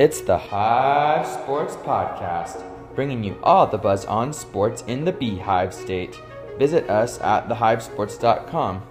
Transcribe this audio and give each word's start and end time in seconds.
It's 0.00 0.22
the 0.22 0.38
Hive 0.38 1.26
Sports 1.26 1.76
Podcast, 1.76 2.64
bringing 2.94 3.22
you 3.22 3.36
all 3.42 3.66
the 3.66 3.76
buzz 3.76 4.06
on 4.06 4.32
sports 4.32 4.82
in 4.86 5.04
the 5.04 5.12
Beehive 5.12 5.74
State. 5.74 6.18
Visit 6.58 6.88
us 6.88 7.20
at 7.20 7.50
thehivesports.com. 7.50 8.82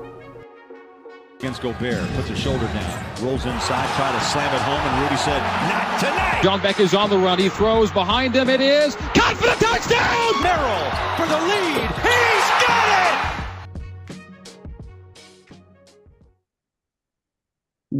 Against 1.39 1.63
Gobert, 1.63 2.07
puts 2.13 2.29
a 2.29 2.35
shoulder 2.35 2.67
down, 2.67 3.25
rolls 3.25 3.43
inside, 3.47 3.89
try 3.95 4.11
to 4.11 4.21
slam 4.23 4.53
it 4.53 4.61
home, 4.61 4.79
and 4.79 5.01
Rudy 5.01 5.15
said, 5.15 5.41
"Not 5.41 5.99
tonight." 5.99 6.43
John 6.43 6.61
Beck 6.61 6.79
is 6.79 6.93
on 6.93 7.09
the 7.09 7.17
run. 7.17 7.39
He 7.39 7.49
throws 7.49 7.89
behind 7.89 8.35
him. 8.35 8.47
It 8.47 8.61
is 8.61 8.95
caught 9.15 9.35
for 9.37 9.47
the 9.47 9.65
touchdown. 9.65 10.43
Merrill 10.43 10.91
for 11.17 11.25
the 11.25 11.41
lead. 11.41 11.89
He's 12.05 12.28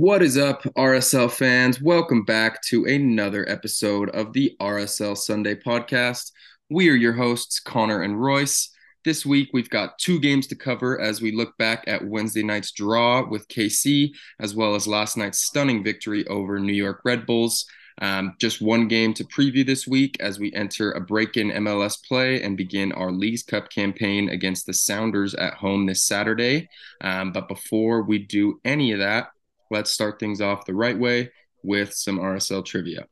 What 0.02 0.24
is 0.24 0.38
up, 0.38 0.64
RSL 0.78 1.30
fans? 1.30 1.82
Welcome 1.82 2.24
back 2.24 2.62
to 2.70 2.86
another 2.86 3.46
episode 3.50 4.10
of 4.12 4.32
the 4.32 4.56
RSL 4.62 5.18
Sunday 5.18 5.56
podcast. 5.56 6.32
We 6.70 6.88
are 6.88 6.96
your 6.96 7.12
hosts, 7.12 7.60
Connor 7.60 8.04
and 8.04 8.18
Royce. 8.18 8.70
This 9.04 9.26
week, 9.26 9.50
we've 9.52 9.70
got 9.70 10.00
two 10.00 10.18
games 10.22 10.48
to 10.48 10.56
cover 10.56 11.02
as 11.02 11.22
we 11.22 11.34
look 11.34 11.58
back 11.58 11.84
at 11.86 12.08
Wednesday 12.08 12.44
night's 12.44 12.72
draw 12.72 13.28
with 13.30 13.50
KC, 13.50 14.12
as 14.40 14.56
well 14.56 14.74
as 14.74 14.88
last 14.88 15.18
night's 15.18 15.44
stunning 15.44 15.84
victory 15.84 16.26
over 16.28 16.62
New 16.62 16.72
York 16.72 17.02
Red 17.04 17.26
Bulls. 17.26 17.66
Um, 18.02 18.36
just 18.40 18.62
one 18.62 18.88
game 18.88 19.14
to 19.16 19.26
preview 19.26 19.66
this 19.66 19.86
week 19.86 20.16
as 20.22 20.40
we 20.40 20.54
enter 20.54 20.94
a 20.94 21.02
break 21.02 21.36
in 21.36 21.50
MLS 21.50 22.02
play 22.08 22.42
and 22.42 22.56
begin 22.56 22.94
our 22.94 23.12
Leagues 23.12 23.44
Cup 23.44 23.70
campaign 23.70 24.30
against 24.30 24.66
the 24.66 24.74
Sounders 24.74 25.36
at 25.36 25.56
home 25.56 25.86
this 25.88 26.04
Saturday. 26.04 26.70
Um, 27.02 27.34
but 27.34 27.50
before 27.50 28.04
we 28.04 28.20
do 28.20 28.62
any 28.64 28.94
of 28.94 29.00
that, 29.00 29.32
let's 29.70 29.92
start 29.92 30.20
things 30.20 30.42
off 30.42 30.66
the 30.66 30.74
right 30.74 30.98
way 30.98 31.32
with 31.64 31.94
some 31.94 32.20
RSL 32.20 32.66
trivia. 32.66 33.06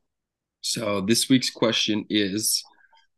So 0.62 1.02
this 1.02 1.30
week's 1.30 1.50
question 1.50 2.06
is 2.10 2.64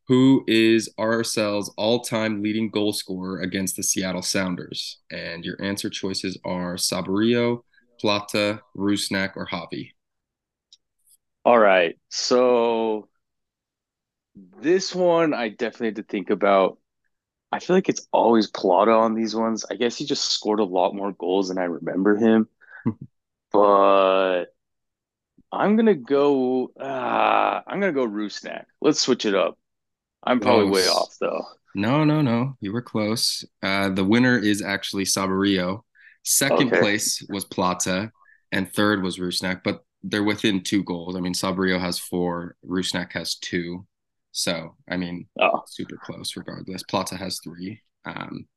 who 0.07 0.43
is 0.47 0.89
RSL's 0.99 1.71
all-time 1.77 2.41
leading 2.41 2.71
goal 2.71 2.93
scorer 2.93 3.41
against 3.41 3.75
the 3.75 3.83
Seattle 3.83 4.23
Sounders? 4.23 4.97
And 5.11 5.45
your 5.45 5.61
answer 5.61 5.89
choices 5.89 6.37
are 6.43 6.75
Saborio, 6.75 7.61
Plata, 7.99 8.61
Rusnak, 8.75 9.33
or 9.35 9.45
Javi. 9.45 9.91
All 11.45 11.59
right. 11.59 11.95
So 12.09 13.07
this 14.35 14.95
one 14.95 15.33
I 15.33 15.49
definitely 15.49 15.87
had 15.87 15.95
to 15.97 16.03
think 16.03 16.29
about. 16.31 16.79
I 17.51 17.59
feel 17.59 17.75
like 17.75 17.89
it's 17.89 18.07
always 18.11 18.47
Plata 18.47 18.91
on 18.91 19.15
these 19.15 19.35
ones. 19.35 19.65
I 19.69 19.75
guess 19.75 19.95
he 19.95 20.05
just 20.05 20.25
scored 20.25 20.59
a 20.59 20.63
lot 20.63 20.95
more 20.95 21.11
goals 21.13 21.49
than 21.49 21.57
I 21.57 21.63
remember 21.65 22.15
him. 22.15 22.47
but 23.51 24.45
I'm 25.51 25.75
gonna 25.75 25.95
go. 25.95 26.71
Uh, 26.79 27.61
I'm 27.65 27.79
gonna 27.79 27.91
go 27.91 28.07
Rusnak. 28.07 28.65
Let's 28.81 28.99
switch 28.99 29.25
it 29.25 29.35
up. 29.35 29.57
I'm 30.23 30.41
probably 30.41 30.67
way 30.67 30.87
off 30.87 31.15
though. 31.19 31.45
No, 31.75 32.03
no, 32.03 32.21
no. 32.21 32.57
You 32.61 32.73
were 32.73 32.81
close. 32.81 33.45
Uh, 33.61 33.89
the 33.89 34.03
winner 34.03 34.37
is 34.37 34.61
actually 34.61 35.05
Saborio. 35.05 35.81
Second 36.23 36.73
Okay. 36.73 36.75
place 36.75 37.23
was 37.29 37.45
Plata, 37.45 38.11
and 38.51 38.71
third 38.71 39.03
was 39.03 39.17
Rusnak, 39.19 39.61
but 39.63 39.83
they're 40.03 40.23
within 40.23 40.61
two 40.63 40.83
goals. 40.83 41.15
I 41.15 41.19
mean, 41.19 41.33
Saborio 41.33 41.79
has 41.79 41.99
four, 41.99 42.55
Rusnak 42.65 43.13
has 43.13 43.35
two. 43.35 43.85
So, 44.31 44.75
I 44.89 44.97
mean, 44.97 45.27
Oh, 45.39 45.63
super 45.65 45.97
close 45.97 46.35
regardless. 46.35 46.83
Plata 46.83 47.15
has 47.17 47.39
three. 47.43 47.81
Um, 48.05 48.47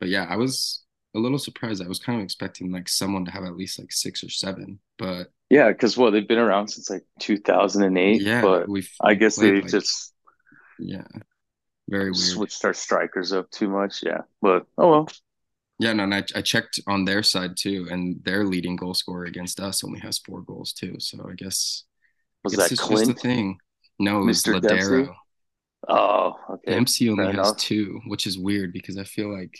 but 0.00 0.08
yeah, 0.10 0.26
I 0.28 0.36
was 0.36 0.83
a 1.14 1.18
little 1.18 1.38
surprised. 1.38 1.82
I 1.82 1.88
was 1.88 1.98
kind 1.98 2.18
of 2.18 2.24
expecting 2.24 2.72
like 2.72 2.88
someone 2.88 3.24
to 3.26 3.30
have 3.30 3.44
at 3.44 3.56
least 3.56 3.78
like 3.78 3.92
six 3.92 4.22
or 4.24 4.30
seven, 4.30 4.78
but 4.98 5.28
yeah, 5.50 5.68
because 5.68 5.96
well, 5.96 6.10
they've 6.10 6.26
been 6.26 6.38
around 6.38 6.68
since 6.68 6.90
like 6.90 7.04
2008. 7.20 8.20
yeah, 8.22 8.40
but 8.42 8.68
we've 8.68 8.90
I 9.00 9.14
guess 9.14 9.36
they 9.36 9.60
like- 9.60 9.70
just 9.70 10.12
yeah, 10.78 11.06
very 11.88 12.06
weird. 12.06 12.16
switched 12.16 12.64
our 12.64 12.74
strikers 12.74 13.32
up 13.32 13.50
too 13.50 13.68
much. 13.68 14.02
Yeah, 14.02 14.22
but 14.42 14.66
oh 14.78 14.90
well. 14.90 15.08
Yeah, 15.80 15.92
no, 15.92 16.04
and 16.04 16.14
I, 16.14 16.22
I 16.36 16.40
checked 16.40 16.80
on 16.86 17.04
their 17.04 17.22
side 17.24 17.56
too, 17.56 17.88
and 17.90 18.22
their 18.24 18.44
leading 18.44 18.76
goal 18.76 18.94
scorer 18.94 19.24
against 19.24 19.58
us 19.58 19.82
only 19.82 19.98
has 20.00 20.18
four 20.18 20.40
goals 20.42 20.72
too. 20.72 20.96
So 21.00 21.26
I 21.28 21.34
guess 21.34 21.84
Was 22.44 22.54
guess 22.54 22.68
that 22.68 22.72
it's 22.72 22.88
just 22.88 23.10
a 23.10 23.14
thing. 23.14 23.58
No, 23.98 24.20
it 24.22 24.24
was 24.26 24.42
Mr. 24.42 24.60
Dempsey? 24.60 24.88
Lodeiro. 24.90 25.14
Oh, 25.88 26.36
okay. 26.50 26.72
Dempsey 26.72 27.08
only 27.10 27.24
fair 27.24 27.32
has 27.34 27.48
enough. 27.48 27.56
two, 27.58 28.00
which 28.06 28.26
is 28.26 28.38
weird 28.38 28.72
because 28.72 28.96
I 28.98 29.04
feel 29.04 29.32
like 29.36 29.54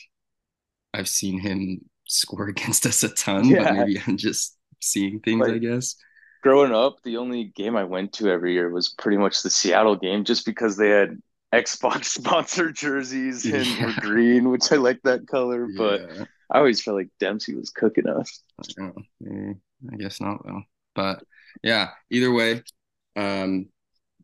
I've 0.95 1.09
seen 1.09 1.41
him 1.41 1.81
score 2.07 2.49
against 2.55 2.87
us 2.87 3.03
a 3.03 3.09
ton, 3.11 3.45
Yeah. 3.47 3.65
but 3.65 3.75
maybe 3.75 4.01
I'm 4.07 4.17
just 4.17 4.57
seeing 4.81 5.21
things, 5.21 5.47
I 5.49 5.59
guess. 5.59 5.97
growing 6.43 6.73
up, 6.73 7.03
the 7.03 7.17
only 7.17 7.45
game 7.57 7.75
I 7.77 7.85
went 7.85 8.13
to 8.15 8.29
every 8.31 8.53
year 8.53 8.71
was 8.71 8.91
pretty 8.99 9.17
much 9.19 9.43
the 9.43 9.51
Seattle 9.51 9.97
game, 9.97 10.25
just 10.25 10.47
because 10.47 10.77
they 10.77 10.91
had 10.91 11.21
Xbox 11.55 12.05
sponsored 12.21 12.77
jerseys 12.77 13.45
and 13.45 13.67
were 13.81 13.91
Yeah. 13.91 13.97
green, 14.01 14.51
which 14.51 14.71
I 14.73 14.77
like 14.77 15.01
that 15.05 15.27
color. 15.27 15.67
But 15.77 16.03
I 16.51 16.59
always 16.59 16.83
felt 16.83 16.97
like 16.99 17.09
Dempsey 17.21 17.55
was 17.55 17.71
cooking 17.71 18.09
us. 18.09 18.41
I 18.79 18.83
know. 18.83 19.55
I 19.93 19.97
guess 19.97 20.21
not 20.21 20.45
though. 20.45 20.63
But 20.95 21.23
yeah, 21.63 21.91
either 22.11 22.31
way, 22.33 22.63
um, 23.17 23.67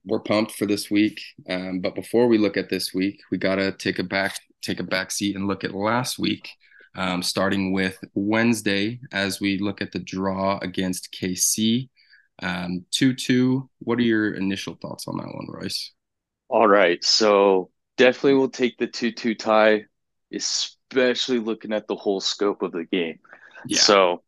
we're 0.05 0.21
pumped 0.21 0.53
for 0.53 0.67
this 0.67 0.91
week. 0.91 1.21
Um, 1.49 1.81
but 1.81 1.95
before 1.95 2.27
we 2.29 2.39
look 2.39 2.57
at 2.57 2.69
this 2.71 2.93
week, 2.95 3.21
we 3.31 3.39
gotta 3.39 3.73
take 3.73 3.99
a 3.99 4.05
back 4.05 4.37
take 4.63 4.81
a 4.81 4.85
back 4.85 5.11
seat 5.11 5.37
and 5.37 5.47
look 5.47 5.65
at 5.65 5.75
last 5.75 6.19
week. 6.19 6.51
Um, 6.97 7.23
starting 7.23 7.73
with 7.73 8.03
Wednesday 8.15 8.99
as 9.13 9.41
we 9.41 9.59
look 9.59 9.81
at 9.81 9.93
the 9.93 10.01
draw 10.01 10.59
against 10.59 11.13
KC. 11.13 11.89
Um, 12.43 12.85
2-2. 12.91 13.69
What 13.79 13.99
are 13.99 14.03
your 14.03 14.35
initial 14.35 14.75
thoughts 14.75 15.07
on 15.07 15.17
that 15.19 15.33
one, 15.33 15.47
Royce? 15.49 15.93
All 16.49 16.67
right, 16.67 17.03
so 17.05 17.71
definitely 17.97 18.35
we'll 18.35 18.51
take 18.51 18.77
the 18.79 18.89
2-2 18.89 19.39
tie, 19.39 19.85
especially 20.35 21.39
looking 21.39 21.73
at 21.73 21.87
the 21.87 21.95
whole 21.95 22.21
scope 22.21 22.63
of 22.63 22.73
the 22.73 22.85
game. 22.85 23.21
So, 23.83 24.25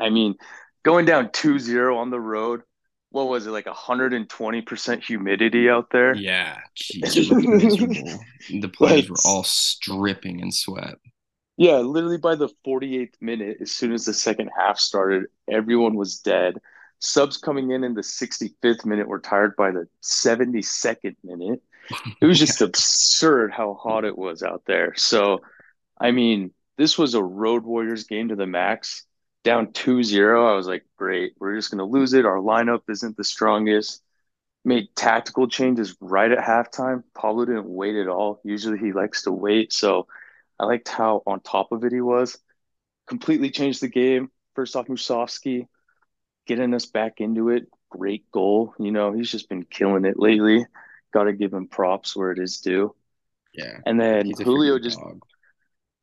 I 0.00 0.10
mean, 0.10 0.36
going 0.84 1.06
down 1.06 1.30
2-0 1.30 1.96
on 1.96 2.10
the 2.10 2.20
road, 2.20 2.62
what 3.10 3.28
was 3.28 3.46
it, 3.46 3.50
like 3.50 3.66
120% 3.66 5.02
humidity 5.02 5.68
out 5.68 5.90
there? 5.90 6.14
Yeah, 6.14 6.58
jeez, 6.76 7.16
it 7.16 7.28
looked 7.28 7.48
miserable. 7.48 8.20
The 8.48 8.68
players 8.68 9.10
were 9.10 9.16
all 9.24 9.42
stripping 9.42 10.40
in 10.40 10.52
sweat. 10.52 10.94
Yeah, 11.56 11.78
literally 11.78 12.16
by 12.16 12.36
the 12.36 12.48
48th 12.66 13.14
minute, 13.20 13.58
as 13.60 13.72
soon 13.72 13.92
as 13.92 14.04
the 14.04 14.14
second 14.14 14.50
half 14.56 14.78
started, 14.78 15.24
everyone 15.50 15.94
was 15.94 16.20
dead. 16.20 16.54
Subs 17.00 17.36
coming 17.36 17.70
in 17.70 17.84
in 17.84 17.94
the 17.94 18.02
65th 18.02 18.84
minute 18.86 19.08
were 19.08 19.20
tired 19.20 19.56
by 19.56 19.70
the 19.70 19.86
72nd 20.02 21.16
minute. 21.24 21.62
It 22.20 22.26
was 22.26 22.38
just 22.38 22.60
absurd 22.62 23.52
how 23.52 23.74
hot 23.74 24.04
it 24.04 24.16
was 24.16 24.42
out 24.42 24.62
there. 24.66 24.94
So, 24.96 25.40
I 26.00 26.12
mean, 26.12 26.52
this 26.78 26.96
was 26.96 27.14
a 27.14 27.22
Road 27.22 27.64
Warriors 27.64 28.04
game 28.04 28.28
to 28.28 28.36
the 28.36 28.46
max. 28.46 29.04
Down 29.42 29.68
2-0, 29.68 30.50
I 30.50 30.54
was 30.54 30.66
like, 30.66 30.84
great, 30.96 31.34
we're 31.38 31.56
just 31.56 31.70
going 31.70 31.78
to 31.78 31.84
lose 31.84 32.12
it. 32.12 32.26
Our 32.26 32.36
lineup 32.36 32.82
isn't 32.88 33.16
the 33.16 33.24
strongest. 33.24 34.02
Made 34.64 34.94
tactical 34.94 35.48
changes 35.48 35.96
right 36.00 36.30
at 36.30 36.38
halftime. 36.38 37.02
Pablo 37.14 37.46
didn't 37.46 37.68
wait 37.68 37.96
at 37.96 38.08
all. 38.08 38.40
Usually 38.44 38.78
he 38.78 38.92
likes 38.92 39.22
to 39.22 39.32
wait. 39.32 39.72
So, 39.72 40.06
I 40.58 40.66
liked 40.66 40.88
how 40.88 41.22
on 41.26 41.40
top 41.40 41.72
of 41.72 41.84
it 41.84 41.92
he 41.92 42.02
was. 42.02 42.38
Completely 43.06 43.50
changed 43.50 43.80
the 43.80 43.88
game. 43.88 44.30
First 44.54 44.76
off, 44.76 44.88
Musovski 44.88 45.66
getting 46.46 46.74
us 46.74 46.84
back 46.84 47.20
into 47.20 47.48
it. 47.48 47.66
Great 47.88 48.30
goal. 48.30 48.74
You 48.78 48.92
know, 48.92 49.12
he's 49.12 49.30
just 49.30 49.48
been 49.48 49.64
killing 49.64 50.04
it 50.04 50.18
lately. 50.18 50.66
Got 51.14 51.24
to 51.24 51.32
give 51.32 51.54
him 51.54 51.66
props 51.66 52.14
where 52.14 52.30
it 52.30 52.38
is 52.38 52.58
due. 52.58 52.94
Yeah. 53.54 53.78
And 53.86 53.98
then 53.98 54.30
Julio 54.30 54.78
just 54.78 54.98
dog. 54.98 55.22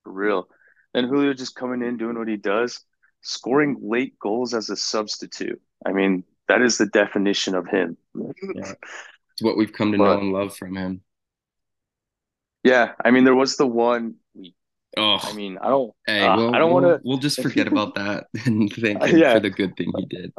for 0.04 0.12
real. 0.12 0.50
Then 0.94 1.08
Julio 1.08 1.34
just 1.34 1.56
coming 1.56 1.84
in 1.88 1.98
doing 1.98 2.18
what 2.18 2.28
he 2.28 2.38
does, 2.38 2.84
scoring 3.28 3.78
late 3.82 4.18
goals 4.20 4.54
as 4.54 4.70
a 4.70 4.76
substitute. 4.78 5.62
I 5.86 5.92
mean, 5.92 6.24
that 6.48 6.62
is 6.62 6.78
the 6.78 6.86
definition 6.88 7.56
of 7.56 7.68
him. 7.68 7.98
Yeah. 8.16 8.74
It's 9.34 9.44
what 9.44 9.56
we've 9.56 9.72
come 9.72 9.92
to 9.92 10.00
But- 10.00 10.16
know 10.16 10.20
and 10.20 10.34
love 10.34 10.56
from 10.58 10.76
him. 10.76 11.02
Yeah, 12.64 12.94
I 13.06 13.12
mean, 13.12 13.24
there 13.24 13.36
was 13.36 13.56
the 13.58 13.68
one. 13.68 14.16
We, 14.34 14.56
Oh, 14.98 15.20
I 15.22 15.34
mean, 15.34 15.60
I 15.62 15.68
don't. 15.70 15.94
hey, 16.08 16.22
uh, 16.26 16.36
we'll, 16.38 16.56
I 16.56 16.58
don't 16.58 16.74
we'll, 16.74 16.82
want 16.82 17.02
to. 17.04 17.08
we'll 17.08 17.18
just 17.20 17.40
forget 17.44 17.68
about 17.68 17.94
that 17.96 18.26
and 18.46 18.72
thank 18.74 19.04
him 19.04 19.18
Yeah. 19.20 19.36
for 19.36 19.42
the 19.42 19.52
good 19.52 19.76
thing 19.78 19.92
he 19.96 20.06
did. 20.08 20.34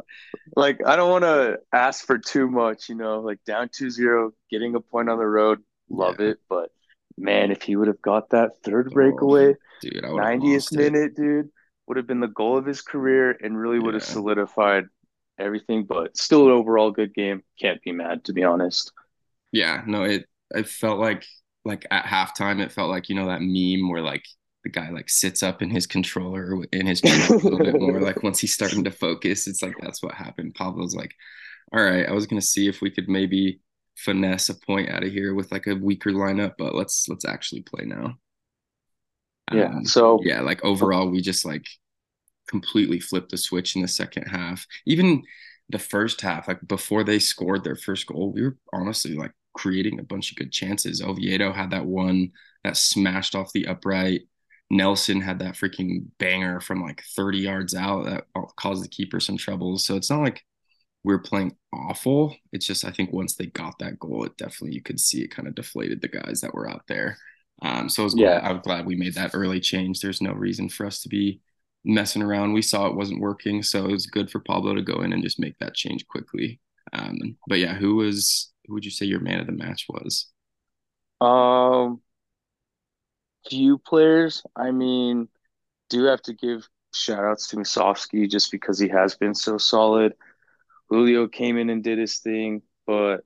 like 0.57 0.81
I 0.85 0.97
don't 0.97 1.09
want 1.09 1.23
to 1.23 1.59
ask 1.71 2.05
for 2.05 2.17
too 2.17 2.49
much, 2.49 2.89
you 2.89 2.95
know, 2.95 3.21
like 3.21 3.39
down 3.45 3.69
2-0, 3.69 4.31
getting 4.51 4.75
a 4.75 4.81
point 4.81 5.09
on 5.09 5.17
the 5.17 5.25
road, 5.25 5.59
love 5.89 6.17
Yeah. 6.19 6.31
it. 6.31 6.39
But 6.49 6.71
man, 7.17 7.51
if 7.51 7.61
he 7.61 7.77
would 7.77 7.87
have 7.87 8.01
got 8.01 8.31
that 8.31 8.57
third 8.61 8.87
Oh, 8.91 8.93
breakaway, 8.93 9.55
Dude, 9.81 10.03
I 10.03 10.11
would 10.11 10.21
have 10.23 10.33
90th 10.41 10.53
lost 10.55 10.73
it. 10.75 10.77
minute, 10.91 11.15
dude, 11.15 11.49
would 11.89 11.97
have 11.97 12.07
been 12.07 12.21
the 12.21 12.27
goal 12.27 12.57
of 12.57 12.65
his 12.65 12.81
career 12.81 13.31
and 13.43 13.57
really 13.59 13.79
would 13.79 13.95
have 13.95 14.03
solidified 14.05 14.85
everything. 15.39 15.85
But 15.85 16.17
still 16.17 16.45
an 16.45 16.51
overall 16.53 16.91
good 16.91 17.13
game. 17.13 17.43
Can't 17.59 17.81
be 17.83 17.91
mad, 17.91 18.25
to 18.25 18.33
be 18.33 18.43
honest. 18.45 18.93
Yeah, 19.51 19.83
no, 19.87 20.03
it 20.03 20.25
I 20.55 20.63
felt 20.63 20.99
like 20.99 21.25
like 21.65 21.85
at 21.91 22.05
halftime 22.05 22.61
it 22.61 22.71
felt 22.71 22.89
like, 22.89 23.09
you 23.09 23.15
know, 23.15 23.27
that 23.27 23.41
meme 23.41 23.89
where 23.89 24.01
like 24.01 24.25
the 24.63 24.69
guy 24.69 24.89
like 24.91 25.09
sits 25.09 25.43
up 25.43 25.61
in 25.61 25.69
his 25.69 25.87
controller 25.87 26.63
in 26.73 26.85
his 26.87 27.01
chair 27.01 27.27
a 27.29 27.37
little 27.37 27.59
bit 27.61 27.79
more 27.79 28.01
like 28.01 28.23
once 28.23 28.39
he's 28.39 28.53
starting 28.53 28.83
to 28.83 28.91
focus 28.91 29.47
it's 29.47 29.61
like 29.61 29.75
that's 29.79 30.03
what 30.03 30.13
happened 30.13 30.53
pablo's 30.55 30.95
like 30.95 31.13
All 31.73 31.83
right, 31.83 32.07
I 32.07 32.13
was 32.13 32.27
gonna 32.27 32.41
see 32.41 32.67
if 32.67 32.81
we 32.81 32.91
could 32.91 33.09
maybe 33.09 33.61
finesse 33.97 34.49
a 34.49 34.55
point 34.55 34.89
out 34.89 35.03
of 35.03 35.11
here 35.11 35.33
with 35.35 35.51
like 35.51 35.67
a 35.67 35.75
weaker 35.75 36.11
lineup, 36.11 36.53
but 36.57 36.75
let's 36.75 37.07
let's 37.09 37.25
actually 37.25 37.61
play 37.63 37.85
now. 37.85 38.17
Yeah. 39.51 39.65
Um, 39.65 39.85
So 39.85 40.21
yeah, 40.23 40.41
like 40.41 40.63
overall, 40.63 41.09
we 41.09 41.21
just 41.21 41.45
like 41.45 41.65
completely 42.47 42.99
flipped 42.99 43.31
the 43.31 43.37
switch 43.37 43.75
in 43.75 43.81
the 43.81 43.87
second 43.87 44.25
half. 44.25 44.65
Even 44.85 45.23
the 45.69 45.79
first 45.79 46.21
half, 46.21 46.47
like 46.47 46.65
before 46.67 47.03
they 47.03 47.19
scored 47.19 47.63
their 47.63 47.75
first 47.75 48.07
goal, 48.07 48.31
we 48.33 48.43
were 48.43 48.57
honestly 48.73 49.15
like 49.15 49.31
creating 49.55 49.99
a 49.99 50.03
bunch 50.03 50.31
of 50.31 50.37
good 50.37 50.51
chances. 50.51 51.01
Oviedo 51.01 51.53
had 51.53 51.71
that 51.71 51.85
one 51.85 52.31
that 52.63 52.77
smashed 52.77 53.35
off 53.35 53.53
the 53.53 53.67
upright. 53.67 54.21
Nelson 54.71 55.21
had 55.21 55.39
that 55.39 55.55
freaking 55.55 56.05
banger 56.19 56.59
from 56.61 56.81
like 56.81 57.03
30 57.15 57.39
yards 57.39 57.75
out 57.75 58.05
that 58.05 58.25
caused 58.57 58.83
the 58.83 58.89
keeper 58.89 59.19
some 59.19 59.37
troubles. 59.37 59.85
So 59.85 59.95
it's 59.95 60.09
not 60.09 60.21
like 60.21 60.43
we 61.03 61.13
are 61.13 61.19
playing 61.19 61.55
awful. 61.73 62.35
It's 62.51 62.65
just 62.65 62.85
I 62.85 62.91
think 62.91 63.13
once 63.13 63.35
they 63.35 63.47
got 63.47 63.79
that 63.79 63.99
goal, 63.99 64.25
it 64.25 64.37
definitely 64.37 64.75
you 64.75 64.81
could 64.81 64.99
see 64.99 65.21
it 65.23 65.31
kind 65.31 65.47
of 65.47 65.55
deflated 65.55 66.01
the 66.01 66.07
guys 66.09 66.41
that 66.41 66.53
were 66.53 66.69
out 66.69 66.83
there. 66.87 67.17
Um, 67.61 67.89
so 67.89 68.03
I 68.03 68.05
was 68.05 68.15
glad, 68.15 68.41
yeah. 68.41 68.41
I'm 68.43 68.59
glad 68.61 68.85
we 68.85 68.95
made 68.95 69.15
that 69.15 69.31
early 69.33 69.59
change. 69.59 69.99
There's 69.99 70.21
no 70.21 70.33
reason 70.33 70.69
for 70.69 70.85
us 70.85 71.01
to 71.01 71.09
be 71.09 71.41
messing 71.83 72.21
around. 72.21 72.53
We 72.53 72.61
saw 72.61 72.87
it 72.87 72.95
wasn't 72.95 73.21
working, 73.21 73.63
so 73.63 73.85
it 73.85 73.91
was 73.91 74.05
good 74.07 74.29
for 74.31 74.39
Pablo 74.39 74.75
to 74.75 74.81
go 74.81 75.01
in 75.01 75.13
and 75.13 75.23
just 75.23 75.39
make 75.39 75.57
that 75.59 75.75
change 75.75 76.07
quickly. 76.07 76.59
Um, 76.93 77.37
but 77.47 77.59
yeah, 77.59 77.75
who 77.75 77.95
was 77.95 78.51
who 78.67 78.73
would 78.75 78.85
you 78.85 78.91
say 78.91 79.05
your 79.05 79.19
man 79.19 79.39
of 79.39 79.47
the 79.47 79.53
match 79.53 79.85
was? 79.89 80.27
Um, 81.21 82.01
few 83.49 83.77
players. 83.77 84.43
I 84.55 84.71
mean, 84.71 85.27
do 85.89 86.05
have 86.05 86.21
to 86.23 86.33
give 86.33 86.67
shout 86.93 87.23
outs 87.25 87.49
to 87.49 87.57
Musovski 87.57 88.29
just 88.29 88.51
because 88.51 88.79
he 88.79 88.87
has 88.89 89.15
been 89.15 89.35
so 89.35 89.57
solid. 89.57 90.15
Julio 90.89 91.27
came 91.27 91.57
in 91.57 91.69
and 91.69 91.83
did 91.83 91.99
his 91.99 92.19
thing, 92.19 92.63
but 92.87 93.21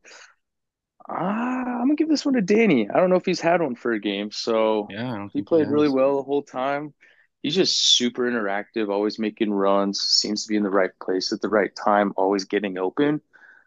uh, 1.10 1.14
I'm 1.14 1.82
gonna 1.82 1.96
give 1.96 2.10
this 2.10 2.26
one 2.26 2.36
to 2.36 2.42
Danny. 2.42 2.90
I 2.90 3.00
don't 3.00 3.10
know 3.10 3.18
if 3.18 3.26
he's 3.26 3.42
had 3.42 3.62
one 3.62 3.76
for 3.76 3.94
a 3.94 4.00
game, 4.00 4.32
so 4.32 4.88
yeah, 4.90 5.28
he 5.34 5.42
played 5.42 5.68
he 5.68 5.74
really 5.74 5.90
well 5.90 6.18
the 6.18 6.24
whole 6.24 6.44
time. 6.44 6.94
He's 7.42 7.56
just 7.56 7.98
super 7.98 8.24
interactive, 8.24 8.90
always 8.90 9.20
making 9.20 9.52
runs, 9.52 10.00
seems 10.00 10.44
to 10.44 10.50
be 10.50 10.56
in 10.56 10.64
the 10.64 10.70
right 10.70 10.92
place 11.02 11.34
at 11.34 11.42
the 11.42 11.50
right 11.50 11.76
time, 11.76 12.14
always 12.16 12.46
getting 12.46 12.78
open. 12.78 13.20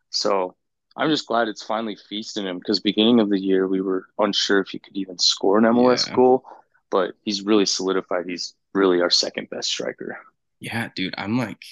So 0.09 0.57
I'm 0.97 1.11
just 1.11 1.27
glad 1.27 1.49
it's 1.49 1.63
finally 1.63 1.97
feasting 2.09 2.47
him 2.47 2.59
because 2.59 2.81
beginning 2.81 3.21
of 3.21 3.29
the 3.29 3.39
year 3.39 3.69
we 3.69 3.83
were 3.83 4.07
unsure 4.19 4.61
if 4.61 4.69
he 4.69 4.79
could 4.79 4.97
even 4.97 5.19
score 5.19 5.59
an 5.59 5.65
MLS 5.65 6.09
yeah. 6.09 6.15
goal, 6.15 6.45
but 6.91 7.15
he's 7.21 7.43
really 7.43 7.67
solidified. 7.67 8.25
He's 8.27 8.55
really 8.73 9.03
our 9.03 9.11
second 9.11 9.51
best 9.51 9.69
striker. 9.69 10.19
Yeah, 10.59 10.89
dude, 10.95 11.15
I'm 11.19 11.37
like 11.37 11.63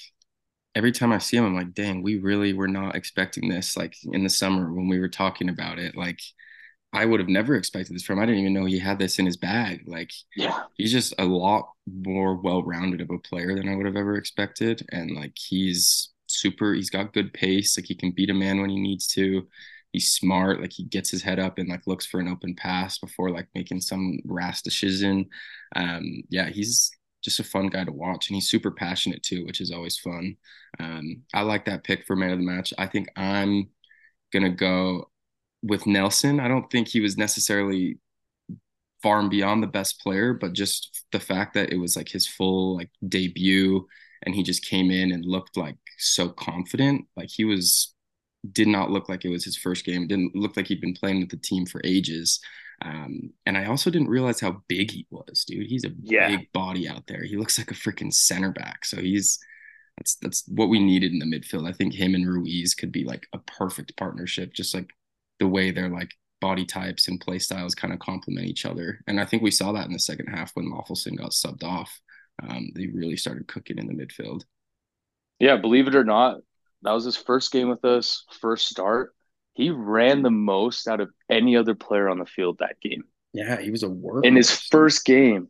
every 0.75 0.93
time 0.93 1.13
I 1.13 1.19
see 1.19 1.37
him, 1.37 1.45
I'm 1.45 1.55
like, 1.55 1.75
dang, 1.75 2.03
we 2.03 2.19
really 2.19 2.53
were 2.53 2.69
not 2.69 2.97
expecting 2.97 3.49
this. 3.49 3.77
Like 3.77 3.97
in 4.05 4.25
the 4.25 4.31
summer 4.31 4.73
when 4.73 4.89
we 4.89 4.99
were 4.99 5.09
talking 5.09 5.49
about 5.49 5.79
it, 5.79 5.97
like 5.97 6.21
I 6.93 7.05
would 7.05 7.21
have 7.21 7.29
never 7.29 7.57
expected 7.57 7.95
this 7.95 8.05
from. 8.05 8.19
I 8.21 8.27
didn't 8.27 8.41
even 8.41 8.55
know 8.55 8.65
he 8.67 8.79
had 8.79 8.99
this 8.99 9.19
in 9.19 9.27
his 9.27 9.37
bag. 9.37 9.83
Like, 9.87 10.13
yeah, 10.37 10.63
he's 10.77 10.93
just 10.93 11.13
a 11.19 11.25
lot 11.25 11.69
more 11.87 12.37
well-rounded 12.37 13.01
of 13.01 13.11
a 13.11 13.19
player 13.19 13.55
than 13.55 13.69
I 13.69 13.75
would 13.75 13.87
have 13.87 13.97
ever 13.97 14.17
expected, 14.17 14.87
and 14.93 15.11
like 15.11 15.37
he's 15.37 16.13
super. 16.29 16.73
He's 16.73 16.91
got 16.91 17.13
good 17.13 17.33
pace. 17.33 17.77
Like 17.77 17.87
he 17.87 17.97
can 17.97 18.13
beat 18.13 18.31
a 18.31 18.35
man 18.35 18.61
when 18.61 18.71
he 18.71 18.81
needs 18.81 19.09
to. 19.09 19.47
He's 19.93 20.11
smart. 20.13 20.61
Like 20.61 20.73
he 20.73 20.85
gets 20.85 21.11
his 21.11 21.23
head 21.23 21.39
up 21.39 21.59
and 21.59 21.69
like 21.69 21.87
looks 21.87 22.07
for 22.07 22.21
an 22.21 22.29
open 22.29 22.55
pass 22.55 22.99
before 22.99 23.31
like 23.31 23.49
making 23.55 23.81
some 23.81 24.19
rash 24.25 24.63
decision. 24.63 25.27
Um, 25.77 26.23
yeah, 26.31 26.49
he's 26.49 26.91
just 27.25 27.41
a 27.41 27.45
fun 27.45 27.69
guy 27.69 27.85
to 27.85 27.93
watch, 27.93 28.29
and 28.29 28.35
he's 28.37 28.49
super 28.49 28.71
passionate 28.71 29.23
too, 29.23 29.45
which 29.47 29.61
is 29.61 29.71
always 29.71 29.99
fun. 29.99 30.37
Um, 30.81 31.23
I 31.35 31.43
like 31.43 31.65
that 31.67 31.85
pick 31.85 32.07
for 32.07 32.17
man 32.17 32.31
of 32.33 32.39
the 32.39 32.45
match. 32.45 32.75
I 32.79 32.87
think 32.87 33.09
I'm 33.17 33.71
gonna 34.33 34.51
go 34.51 35.11
with 35.63 35.87
Nelson. 35.87 36.41
I 36.41 36.49
don't 36.49 36.71
think 36.71 36.89
he 36.89 37.01
was 37.01 37.17
necessarily 37.19 37.99
far 39.03 39.21
and 39.21 39.31
beyond 39.31 39.63
the 39.63 39.67
best 39.69 40.01
player, 40.01 40.33
but 40.33 40.53
just 40.53 41.05
the 41.13 41.21
fact 41.21 41.55
that 41.55 41.73
it 41.73 41.77
was 41.77 41.97
like 41.97 42.09
his 42.09 42.27
full 42.27 42.77
like 42.77 42.91
debut 43.09 43.87
and 44.23 44.35
he 44.35 44.43
just 44.43 44.65
came 44.65 44.91
in 44.91 45.13
and 45.13 45.25
looked 45.25 45.57
like 45.57 45.77
so 45.99 46.29
confident. 46.31 47.07
Like 47.17 47.29
he 47.31 47.45
was 47.45 47.94
did 48.53 48.69
not 48.69 48.91
look 48.91 49.09
like 49.09 49.25
it 49.25 49.31
was 49.31 49.45
his 49.45 49.57
first 49.57 49.85
game. 49.85 50.03
It 50.03 50.09
didn't 50.09 50.35
look 50.35 50.57
like 50.57 50.67
he'd 50.67 50.81
been 50.81 50.95
playing 50.95 51.21
with 51.21 51.31
the 51.31 51.37
team 51.37 51.67
for 51.67 51.81
ages. 51.85 52.41
Um, 52.83 53.33
and 53.47 53.57
I 53.57 53.67
also 53.67 53.91
didn't 53.91 54.09
realize 54.09 54.41
how 54.41 54.63
big 54.69 54.91
he 54.91 55.07
was, 55.11 55.45
dude. 55.45 55.67
He's 55.67 55.85
a 55.85 55.93
yeah. 56.03 56.29
big 56.29 56.53
body 56.53 56.89
out 56.89 57.07
there. 57.07 57.23
He 57.25 57.37
looks 57.37 57.59
like 57.59 57.71
a 57.71 57.75
freaking 57.75 58.13
center 58.13 58.53
back. 58.53 58.85
So 58.85 58.99
he's 58.99 59.39
that's 59.97 60.17
that's 60.17 60.45
what 60.49 60.69
we 60.69 60.81
needed 60.81 61.13
in 61.13 61.21
the 61.21 61.27
midfield. 61.27 61.69
I 61.69 61.73
think 61.73 61.95
him 61.95 62.15
and 62.15 62.27
Ruiz 62.27 62.75
could 62.75 62.93
be 62.93 63.05
like 63.05 63.27
a 63.33 63.39
perfect 63.39 63.97
partnership, 63.97 64.53
just 64.53 64.75
like 64.75 64.91
the 65.39 65.47
way 65.47 65.71
their 65.71 65.89
like 65.89 66.11
body 66.41 66.65
types 66.65 67.09
and 67.09 67.21
play 67.21 67.39
styles 67.39 67.75
kind 67.75 67.93
of 67.93 68.01
complement 68.01 68.47
each 68.47 68.67
other. 68.67 69.01
And 69.07 69.21
I 69.21 69.25
think 69.25 69.43
we 69.43 69.51
saw 69.51 69.73
that 69.73 69.87
in 69.87 69.93
the 69.93 69.99
second 69.99 70.27
half 70.27 70.51
when 70.55 70.71
Löffelsend 70.71 71.19
got 71.19 71.31
subbed 71.31 71.65
off. 71.65 72.01
Um, 72.43 72.71
they 72.75 72.89
really 72.89 73.17
started 73.17 73.47
cooking 73.47 73.79
in 73.79 73.87
the 73.87 73.95
midfield. 73.95 74.43
Yeah, 75.39 75.57
believe 75.57 75.89
it 75.89 75.95
or 75.95 76.05
not, 76.05 76.39
that 76.85 76.93
was 76.93 77.05
his 77.05 77.17
first 77.17 77.51
game 77.53 77.69
with 77.69 77.85
us, 77.85 78.25
first 78.41 78.69
start. 78.69 79.15
He 79.55 79.71
ran 79.71 80.23
the 80.23 80.31
most 80.31 80.87
out 80.89 81.01
of 81.01 81.11
any 81.31 81.57
other 81.57 81.75
player 81.75 82.09
on 82.09 82.19
the 82.19 82.27
field 82.27 82.59
that 82.59 82.81
game. 82.81 83.05
Yeah, 83.33 83.61
he 83.61 83.71
was 83.71 83.83
a 83.83 83.89
work 83.89 84.25
in 84.25 84.37
his 84.37 84.51
first 84.51 85.05
game. 85.05 85.49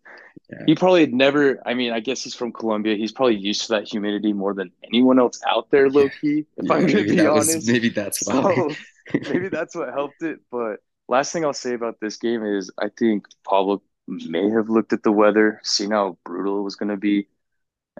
Yeah. 0.50 0.62
He 0.66 0.75
probably 0.75 1.00
had 1.00 1.12
never. 1.12 1.60
I 1.66 1.75
mean, 1.75 1.92
I 1.92 2.00
guess 2.00 2.22
he's 2.22 2.34
from 2.34 2.52
Colombia. 2.52 2.96
He's 2.96 3.12
probably 3.12 3.36
used 3.36 3.62
to 3.62 3.69
that 3.75 3.88
humidity 3.88 4.32
more 4.32 4.54
than 4.54 4.70
anyone 4.84 5.19
else 5.19 5.40
out 5.46 5.70
there, 5.70 5.90
low 5.90 6.08
key. 6.20 6.46
If 6.56 6.66
yeah, 6.66 6.75
I'm 6.75 6.86
gonna 6.86 7.04
be 7.04 7.26
honest, 7.26 7.56
was, 7.56 7.69
maybe 7.69 7.88
that's 7.90 8.26
why. 8.26 8.54
So, 8.54 8.70
maybe 9.32 9.48
that's 9.48 9.75
what 9.75 9.92
helped 9.92 10.22
it. 10.22 10.40
But 10.50 10.76
last 11.08 11.32
thing 11.32 11.44
I'll 11.44 11.52
say 11.52 11.75
about 11.75 12.00
this 12.00 12.16
game 12.16 12.44
is, 12.44 12.70
I 12.78 12.88
think 12.88 13.26
Pablo 13.46 13.82
may 14.06 14.48
have 14.50 14.69
looked 14.69 14.92
at 14.92 15.02
the 15.02 15.12
weather, 15.12 15.60
seen 15.62 15.90
how 15.90 16.19
brutal 16.25 16.58
it 16.58 16.62
was 16.62 16.76
going 16.76 16.90
to 16.90 16.96
be, 16.96 17.26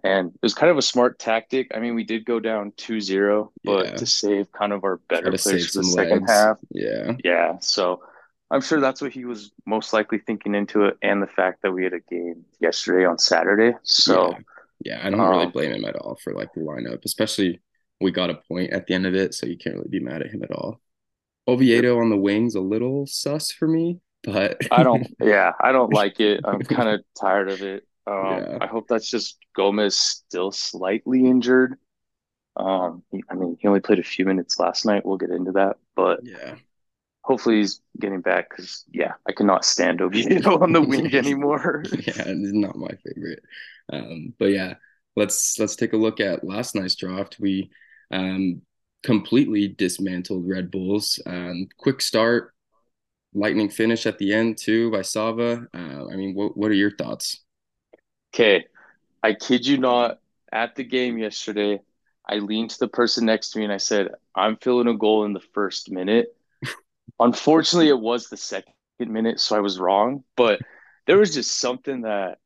and 0.02 0.29
it 0.29 0.43
was 0.43 0.55
kind 0.55 0.70
of 0.70 0.79
a 0.79 0.82
smart 0.82 1.19
tactic. 1.19 1.70
I 1.75 1.79
mean, 1.79 1.94
we 1.94 2.05
did 2.05 2.25
go 2.25 2.41
down 2.41 2.73
2-0, 2.73 3.50
but 3.62 3.87
yeah. 3.87 3.94
to 3.94 4.06
save 4.06 4.50
kind 4.52 4.73
of 4.73 4.85
our 4.85 4.96
better 5.08 5.31
players 5.32 5.73
for 5.73 5.79
the 5.79 5.85
second 5.85 6.26
half. 6.26 6.58
Yeah. 6.70 7.12
Yeah. 7.23 7.58
So 7.61 8.02
I'm 8.50 8.61
sure 8.61 8.81
that's 8.81 9.00
what 9.00 9.12
he 9.12 9.25
was 9.25 9.52
most 9.67 9.93
likely 9.93 10.19
thinking 10.19 10.55
into 10.55 10.85
it, 10.85 10.96
and 11.02 11.23
the 11.23 11.26
fact 11.26 11.62
that 11.62 11.73
we 11.73 11.85
had 11.85 11.93
a 11.93 12.00
game 12.00 12.44
yesterday 12.61 13.05
on 13.05 13.19
Saturday. 13.19 13.76
So 13.82 14.31
yeah, 14.31 14.99
yeah 14.99 15.06
I 15.06 15.11
don't 15.11 15.20
um, 15.20 15.31
really 15.31 15.46
blame 15.46 15.73
him 15.73 15.85
at 15.85 15.96
all 15.96 16.17
for 16.23 16.34
like 16.34 16.53
the 16.55 16.60
lineup, 16.60 17.05
especially 17.05 17.60
we 18.01 18.10
got 18.10 18.31
a 18.31 18.34
point 18.34 18.72
at 18.72 18.86
the 18.86 18.94
end 18.94 19.06
of 19.06 19.15
it, 19.15 19.34
so 19.34 19.46
you 19.46 19.56
can't 19.56 19.77
really 19.77 19.89
be 19.89 20.01
mad 20.01 20.22
at 20.22 20.31
him 20.31 20.43
at 20.43 20.51
all. 20.51 20.81
Oviedo 21.48 21.98
on 21.98 22.10
the 22.10 22.17
wings 22.17 22.55
a 22.55 22.60
little 22.60 23.06
sus 23.06 23.51
for 23.51 23.69
me, 23.69 24.01
but 24.22 24.58
I 24.70 24.82
don't. 24.82 25.06
Yeah, 25.20 25.53
I 25.60 25.72
don't 25.72 25.93
like 25.93 26.20
it. 26.20 26.41
I'm 26.44 26.60
kind 26.63 26.89
of 26.89 27.01
tired 27.19 27.51
of 27.51 27.63
it. 27.63 27.86
Um, 28.06 28.27
yeah. 28.27 28.58
I 28.61 28.67
hope 28.67 28.87
that's 28.89 29.11
just 29.11 29.39
Gomez 29.56 29.96
still 29.96 30.53
slightly 30.53 31.27
injured. 31.27 31.79
Um, 32.56 33.03
I 33.31 33.34
mean, 33.34 33.56
he 33.61 33.67
only 33.67 33.81
played 33.81 33.99
a 33.99 34.05
few 34.05 34.25
minutes 34.25 34.58
last 34.58 34.84
night. 34.84 35.05
We'll 35.05 35.17
get 35.17 35.31
into 35.31 35.53
that, 35.53 35.77
but 35.96 36.20
yeah, 36.23 36.55
hopefully 37.23 37.56
he's 37.56 37.81
getting 37.99 38.20
back 38.20 38.51
because 38.51 38.84
yeah, 38.93 39.15
I 39.29 39.32
cannot 39.32 39.65
stand 39.65 40.01
Oviedo 40.01 40.58
on 40.63 40.73
the 40.73 40.82
wing 40.82 41.15
anymore. 41.15 41.82
yeah, 41.91 42.25
it's 42.27 42.53
not 42.53 42.77
my 42.77 42.91
favorite. 43.05 43.43
Um, 43.93 44.34
but 44.39 44.46
yeah, 44.46 44.75
let's 45.17 45.58
let's 45.58 45.77
take 45.77 45.94
a 45.94 45.99
look 45.99 46.20
at 46.20 46.44
last 46.44 46.75
night's 46.75 46.94
draft. 46.94 47.39
We 47.41 47.70
um, 48.11 48.63
completely 49.03 49.69
dismantled 49.69 50.49
Red 50.49 50.70
Bulls. 50.70 51.20
Um, 51.27 51.69
quick 51.77 52.01
start, 52.01 52.55
lightning 53.32 53.69
finish 53.69 54.06
at 54.06 54.19
the 54.19 54.32
end 54.32 54.58
too 54.58 54.93
by 54.93 55.03
Sava. 55.03 55.67
Uh, 55.75 56.06
I 56.06 56.17
mean, 56.17 56.34
what 56.34 56.56
what 56.56 56.70
are 56.70 56.75
your 56.75 56.94
thoughts? 56.94 57.44
Okay, 58.34 58.67
I 59.22 59.32
kid 59.34 59.64
you 59.64 59.79
not. 59.79 60.19
At 60.50 60.74
the 60.74 60.82
game 60.82 61.19
yesterday, 61.19 61.81
I 62.29 62.36
leaned 62.36 62.70
to 62.70 62.79
the 62.81 62.88
person 62.88 63.26
next 63.26 63.50
to 63.50 63.58
me 63.58 63.64
and 63.64 63.72
I 63.72 63.76
said, 63.76 64.08
"I'm 64.34 64.56
feeling 64.56 64.88
a 64.88 64.96
goal 64.96 65.24
in 65.24 65.34
the 65.34 65.41
first 65.41 65.88
minute." 65.88 66.36
Unfortunately, 67.20 67.88
it 67.88 67.98
was 67.98 68.29
the 68.29 68.36
second 68.36 68.74
minute, 68.98 69.38
so 69.38 69.56
I 69.56 69.60
was 69.60 69.79
wrong. 69.79 70.24
But 70.36 70.60
there 71.06 71.17
was 71.17 71.32
just 71.32 71.58
something 71.58 72.03
that 72.03 72.38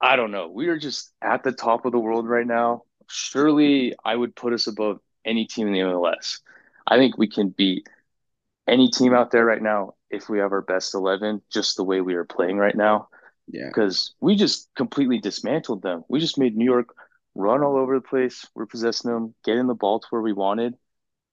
I 0.00 0.16
don't 0.16 0.32
know. 0.32 0.48
We 0.48 0.66
are 0.66 0.78
just 0.78 1.12
at 1.22 1.44
the 1.44 1.52
top 1.52 1.86
of 1.86 1.92
the 1.92 2.00
world 2.00 2.28
right 2.28 2.46
now. 2.46 2.82
Surely, 3.08 3.94
I 4.04 4.16
would 4.16 4.34
put 4.34 4.52
us 4.52 4.66
above 4.66 5.00
any 5.24 5.46
team 5.46 5.68
in 5.68 5.74
the 5.74 5.80
MLS. 5.80 6.40
I 6.88 6.96
think 6.98 7.16
we 7.16 7.28
can 7.28 7.50
beat 7.50 7.88
any 8.66 8.90
team 8.90 9.14
out 9.14 9.30
there 9.30 9.44
right 9.44 9.62
now 9.62 9.94
if 10.10 10.28
we 10.28 10.40
have 10.40 10.52
our 10.52 10.62
best 10.62 10.94
11 10.94 11.42
just 11.50 11.76
the 11.76 11.84
way 11.84 12.00
we 12.00 12.14
are 12.14 12.24
playing 12.24 12.58
right 12.58 12.76
now. 12.76 13.08
Yeah. 13.50 13.68
Because 13.68 14.14
we 14.20 14.36
just 14.36 14.68
completely 14.74 15.18
dismantled 15.18 15.82
them. 15.82 16.04
We 16.08 16.20
just 16.20 16.38
made 16.38 16.56
New 16.56 16.64
York 16.64 16.94
run 17.34 17.62
all 17.62 17.76
over 17.76 17.94
the 17.94 18.06
place. 18.06 18.46
We're 18.54 18.66
possessing 18.66 19.10
them, 19.10 19.34
getting 19.44 19.66
the 19.66 19.74
ball 19.74 20.00
to 20.00 20.06
where 20.10 20.22
we 20.22 20.32
wanted. 20.32 20.74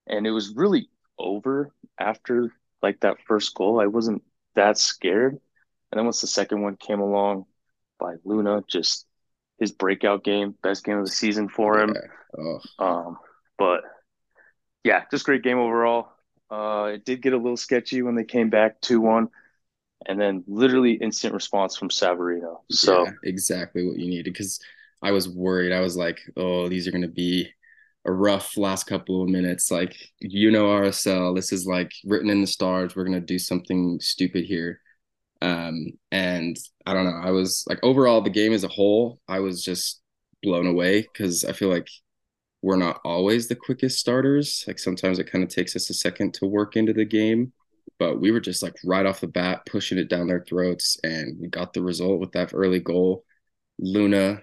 And 0.07 0.25
it 0.25 0.31
was 0.31 0.53
really 0.55 0.89
over 1.17 1.74
after 2.00 2.51
like 2.81 3.00
that 3.01 3.17
first 3.27 3.53
goal. 3.55 3.81
I 3.81 3.88
wasn't 3.88 4.24
that 4.55 4.77
scared. 4.77 5.34
And 5.91 6.00
then 6.00 6.05
once 6.05 6.22
the 6.22 6.27
second 6.27 6.62
one 6.62 6.77
came 6.77 7.00
along 7.00 7.45
by 8.00 8.15
Luna, 8.24 8.63
just 8.67 9.05
his 9.60 9.72
breakout 9.72 10.24
game, 10.24 10.55
best 10.62 10.84
game 10.84 10.98
of 10.98 11.05
the 11.05 11.12
season 11.12 11.50
for 11.50 11.79
him. 11.79 11.95
Yeah. 11.95 12.51
Oh. 12.79 12.84
Um, 12.84 13.17
but 13.57 13.81
yeah, 14.84 15.03
just 15.10 15.25
great 15.25 15.43
game 15.43 15.57
overall. 15.57 16.10
Uh, 16.50 16.91
it 16.93 17.05
did 17.05 17.22
get 17.22 17.34
a 17.34 17.38
little 17.38 17.57
sketchy 17.57 18.01
when 18.01 18.15
they 18.15 18.24
came 18.24 18.50
back 18.50 18.79
2 18.81 19.01
1, 19.01 19.29
and 20.07 20.19
then 20.19 20.43
literally 20.47 20.93
instant 20.93 21.33
response 21.33 21.75
from 21.75 21.89
Savarino. 21.89 22.59
So, 22.69 23.05
yeah, 23.05 23.11
exactly 23.23 23.85
what 23.85 23.97
you 23.97 24.07
needed 24.07 24.33
because 24.33 24.59
I 25.01 25.11
was 25.11 25.29
worried. 25.29 25.71
I 25.71 25.81
was 25.81 25.95
like, 25.95 26.19
oh, 26.37 26.67
these 26.69 26.87
are 26.87 26.91
going 26.91 27.01
to 27.01 27.07
be 27.07 27.49
a 28.05 28.11
rough 28.11 28.57
last 28.57 28.85
couple 28.85 29.21
of 29.21 29.29
minutes. 29.29 29.71
Like, 29.71 29.95
you 30.19 30.51
know, 30.51 30.65
RSL, 30.65 31.35
this 31.35 31.51
is 31.51 31.65
like 31.65 31.91
written 32.05 32.29
in 32.29 32.41
the 32.41 32.47
stars. 32.47 32.95
We're 32.95 33.03
going 33.03 33.19
to 33.19 33.25
do 33.25 33.39
something 33.39 33.99
stupid 33.99 34.45
here. 34.45 34.81
Um, 35.41 35.93
and 36.11 36.57
I 36.85 36.93
don't 36.93 37.05
know. 37.05 37.19
I 37.21 37.31
was 37.31 37.65
like, 37.67 37.79
overall, 37.83 38.21
the 38.21 38.29
game 38.29 38.53
as 38.53 38.63
a 38.63 38.69
whole, 38.69 39.19
I 39.27 39.39
was 39.39 39.63
just 39.63 40.01
blown 40.43 40.67
away 40.67 41.01
because 41.01 41.43
I 41.43 41.51
feel 41.51 41.69
like 41.69 41.87
we're 42.61 42.77
not 42.77 42.99
always 43.03 43.47
the 43.47 43.55
quickest 43.55 43.99
starters. 43.99 44.63
Like, 44.67 44.79
sometimes 44.79 45.19
it 45.19 45.31
kind 45.31 45.43
of 45.43 45.49
takes 45.49 45.75
us 45.75 45.89
a 45.89 45.93
second 45.93 46.33
to 46.35 46.45
work 46.45 46.75
into 46.75 46.93
the 46.93 47.05
game. 47.05 47.53
But 47.97 48.19
we 48.19 48.31
were 48.31 48.41
just 48.41 48.61
like 48.61 48.75
right 48.83 49.05
off 49.05 49.21
the 49.21 49.27
bat 49.27 49.65
pushing 49.65 49.97
it 49.97 50.09
down 50.09 50.27
their 50.27 50.43
throats, 50.47 50.97
and 51.03 51.39
we 51.39 51.47
got 51.47 51.73
the 51.73 51.81
result 51.81 52.19
with 52.19 52.31
that 52.33 52.51
early 52.53 52.79
goal. 52.79 53.23
Luna 53.79 54.41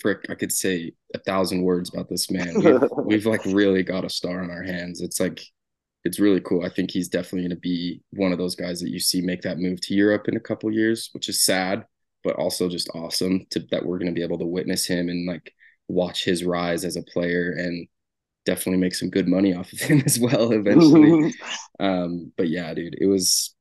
frick, 0.00 0.26
I 0.28 0.34
could 0.34 0.52
say 0.52 0.92
a 1.14 1.18
thousand 1.18 1.62
words 1.62 1.90
about 1.92 2.08
this 2.08 2.30
man. 2.30 2.54
We've, 2.62 2.82
we've 3.04 3.26
like 3.26 3.44
really 3.46 3.82
got 3.82 4.04
a 4.04 4.10
star 4.10 4.42
on 4.42 4.50
our 4.50 4.62
hands. 4.62 5.00
It's 5.00 5.20
like 5.20 5.40
it's 6.04 6.20
really 6.20 6.40
cool. 6.40 6.64
I 6.64 6.68
think 6.68 6.90
he's 6.90 7.08
definitely 7.08 7.42
going 7.42 7.50
to 7.50 7.56
be 7.56 8.02
one 8.10 8.32
of 8.32 8.38
those 8.38 8.54
guys 8.54 8.80
that 8.80 8.90
you 8.90 9.00
see 9.00 9.22
make 9.22 9.42
that 9.42 9.58
move 9.58 9.80
to 9.82 9.94
Europe 9.94 10.28
in 10.28 10.36
a 10.36 10.40
couple 10.40 10.70
years, 10.70 11.08
which 11.12 11.28
is 11.28 11.42
sad, 11.42 11.86
but 12.22 12.36
also 12.36 12.68
just 12.68 12.90
awesome 12.94 13.46
to, 13.50 13.60
that 13.70 13.84
we're 13.84 13.98
going 13.98 14.12
to 14.12 14.18
be 14.18 14.22
able 14.22 14.38
to 14.38 14.46
witness 14.46 14.86
him 14.86 15.08
and 15.08 15.26
like 15.26 15.52
watch 15.88 16.24
his 16.24 16.44
rise 16.44 16.84
as 16.84 16.96
a 16.96 17.02
player 17.02 17.52
and 17.52 17.88
definitely 18.44 18.80
make 18.80 18.94
some 18.94 19.10
good 19.10 19.28
money 19.28 19.54
off 19.54 19.72
of 19.72 19.80
him 19.80 20.02
as 20.06 20.18
well 20.18 20.52
eventually. 20.52 21.34
um, 21.80 22.32
but 22.36 22.48
yeah, 22.48 22.72
dude, 22.74 22.96
it 23.00 23.06
was 23.06 23.54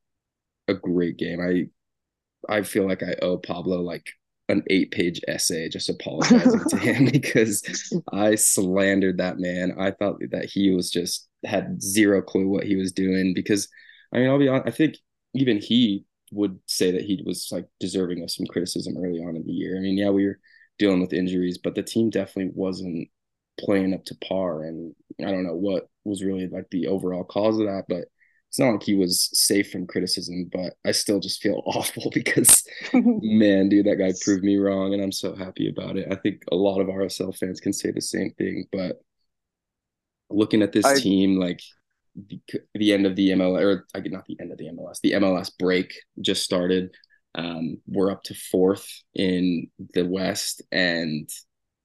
a 0.68 0.74
great 0.74 1.18
game. 1.18 1.40
I 1.42 1.68
I 2.54 2.64
feel 2.64 2.86
like 2.86 3.04
I 3.04 3.16
owe 3.22 3.38
Pablo 3.38 3.82
like 3.82 4.06
an 4.50 4.64
eight 4.70 4.92
page 4.92 5.22
essay 5.28 5.70
just 5.70 5.90
apologizing 5.90 6.60
to 6.70 6.78
him 6.78 7.06
because 7.12 7.64
I 8.12 8.36
slandered 8.36 9.18
that 9.18 9.40
man. 9.40 9.76
I 9.80 9.92
thought 9.92 10.20
that 10.32 10.46
he 10.46 10.72
was 10.72 10.92
just 10.92 11.28
had 11.46 11.82
zero 11.82 12.22
clue 12.22 12.48
what 12.48 12.66
he 12.66 12.76
was 12.76 12.92
doing 12.92 13.34
because 13.34 13.68
I 14.14 14.20
mean, 14.20 14.30
I'll 14.30 14.40
be 14.40 14.48
honest, 14.48 14.68
I 14.68 14.72
think 14.72 14.96
even 15.34 15.60
he 15.60 16.06
would 16.32 16.60
say 16.68 16.92
that 16.92 17.02
he 17.04 17.24
was 17.26 17.50
like 17.52 17.68
deserving 17.80 18.22
of 18.24 18.32
some 18.32 18.46
criticism 18.48 18.96
early 18.98 19.20
on 19.20 19.36
in 19.36 19.46
the 19.46 19.52
year. 19.52 19.78
I 19.78 19.80
mean, 19.80 19.98
yeah, 19.98 20.10
we 20.10 20.26
were 20.26 20.40
dealing 20.78 21.02
with 21.02 21.14
injuries, 21.14 21.58
but 21.58 21.76
the 21.76 21.84
team 21.84 22.10
definitely 22.10 22.52
wasn't 22.54 23.10
playing 23.60 23.94
up 23.94 24.06
to 24.06 24.16
par. 24.28 24.64
And 24.64 24.96
I 25.20 25.32
don't 25.32 25.44
know 25.44 25.56
what 25.56 25.88
was 26.04 26.24
really 26.24 26.48
like 26.48 26.70
the 26.72 26.88
overall 26.88 27.24
cause 27.24 27.60
of 27.60 27.66
that, 27.66 27.86
but 27.88 28.06
it's 28.54 28.60
not 28.60 28.74
like 28.74 28.84
he 28.84 28.94
was 28.94 29.32
safe 29.34 29.72
from 29.72 29.88
criticism, 29.88 30.48
but 30.54 30.76
I 30.86 30.92
still 30.92 31.20
just 31.20 31.42
feel 31.42 31.64
awful 31.66 32.12
because, 32.14 32.64
man, 32.94 33.68
dude, 33.68 33.88
that 33.88 33.96
guy 33.96 34.14
proved 34.22 34.44
me 34.44 34.58
wrong, 34.58 34.94
and 34.94 35.02
I'm 35.02 35.12
so 35.12 35.34
happy 35.34 35.70
about 35.70 35.98
it. 35.98 36.08
I 36.12 36.16
think 36.16 36.44
a 36.52 36.56
lot 36.56 36.80
of 36.80 36.86
RSL 36.86 37.36
fans 37.36 37.60
can 37.60 37.74
say 37.74 37.90
the 37.90 38.00
same 38.00 38.30
thing, 38.38 38.66
but 38.72 39.02
looking 40.30 40.62
at 40.62 40.72
this 40.72 40.86
I, 40.86 41.00
team, 41.00 41.40
like 41.40 41.62
the, 42.16 42.40
the 42.76 42.94
end 42.94 43.08
of 43.08 43.16
the 43.16 43.30
MLS, 43.32 43.64
or 43.64 43.88
I 43.96 44.02
get 44.02 44.12
not 44.12 44.26
the 44.28 44.38
end 44.40 44.52
of 44.52 44.60
the 44.60 44.66
MLS, 44.66 45.02
the 45.02 45.14
MLS 45.14 45.52
break 45.58 45.92
just 46.22 46.44
started. 46.44 46.92
Um, 47.34 47.78
we're 47.88 48.12
up 48.12 48.22
to 48.26 48.36
fourth 48.36 48.88
in 49.16 49.72
the 49.96 50.06
West, 50.06 50.62
and 50.72 51.28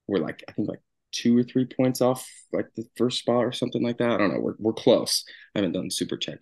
we're 0.07 0.19
like, 0.19 0.45
I 0.47 0.53
think 0.53 0.69
like 0.69 0.83
two 1.13 1.39
or 1.39 1.43
three 1.43 1.67
points 1.67 2.01
off 2.01 2.29
like 2.53 2.69
the 2.77 2.85
first 2.97 3.19
spot 3.19 3.45
or 3.45 3.53
something 3.53 3.83
like 3.83 3.99
that. 3.99 4.11
I 4.11 4.17
don't 4.19 4.33
know. 4.33 4.41
We're 4.41 4.55
we're 4.59 4.73
close. 4.73 5.25
I 5.55 5.59
haven't 5.59 5.73
done 5.73 5.91
super 5.91 6.17
check. 6.17 6.39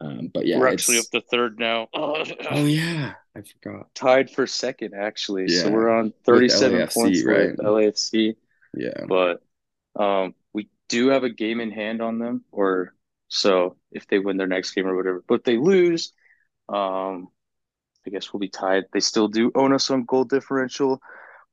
Um, 0.00 0.30
but 0.32 0.46
yeah, 0.46 0.58
we're 0.58 0.68
actually 0.68 0.98
up 0.98 1.06
to 1.12 1.20
third 1.20 1.58
now. 1.58 1.88
oh 1.94 2.24
yeah, 2.64 3.14
I 3.36 3.40
forgot. 3.42 3.94
Tied 3.94 4.30
for 4.30 4.46
second 4.46 4.94
actually. 4.94 5.46
Yeah. 5.48 5.62
So 5.62 5.70
we're 5.70 5.90
on 5.90 6.12
37 6.24 6.78
LAFC, 6.78 6.94
points 6.94 7.24
right? 7.24 7.50
with 7.50 7.58
LAFC. 7.58 8.34
Yeah. 8.76 9.04
But 9.08 9.42
um, 9.96 10.34
we 10.52 10.68
do 10.88 11.08
have 11.08 11.24
a 11.24 11.30
game 11.30 11.60
in 11.60 11.70
hand 11.70 12.02
on 12.02 12.18
them, 12.18 12.44
or 12.50 12.94
so 13.28 13.76
if 13.92 14.06
they 14.08 14.18
win 14.18 14.36
their 14.36 14.46
next 14.46 14.72
game 14.72 14.86
or 14.86 14.96
whatever. 14.96 15.22
But 15.26 15.44
they 15.44 15.56
lose, 15.56 16.12
um, 16.68 17.28
I 18.06 18.10
guess 18.10 18.32
we'll 18.32 18.40
be 18.40 18.48
tied. 18.48 18.84
They 18.92 19.00
still 19.00 19.28
do 19.28 19.52
own 19.54 19.72
us 19.72 19.90
on 19.90 20.04
goal 20.04 20.24
differential, 20.24 21.00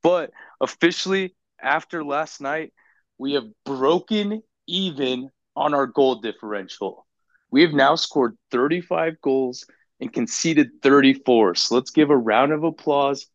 but 0.02 0.32
officially 0.60 1.34
after 1.62 2.04
last 2.04 2.40
night, 2.40 2.72
we 3.18 3.34
have 3.34 3.44
broken 3.64 4.42
even 4.66 5.30
on 5.56 5.74
our 5.74 5.86
goal 5.86 6.16
differential. 6.16 7.06
We 7.50 7.62
have 7.62 7.72
now 7.72 7.94
scored 7.96 8.36
35 8.50 9.20
goals 9.20 9.66
and 10.00 10.12
conceded 10.12 10.82
34. 10.82 11.54
So 11.54 11.74
let's 11.74 11.90
give 11.90 12.10
a 12.10 12.16
round 12.16 12.52
of 12.52 12.64
applause 12.64 13.26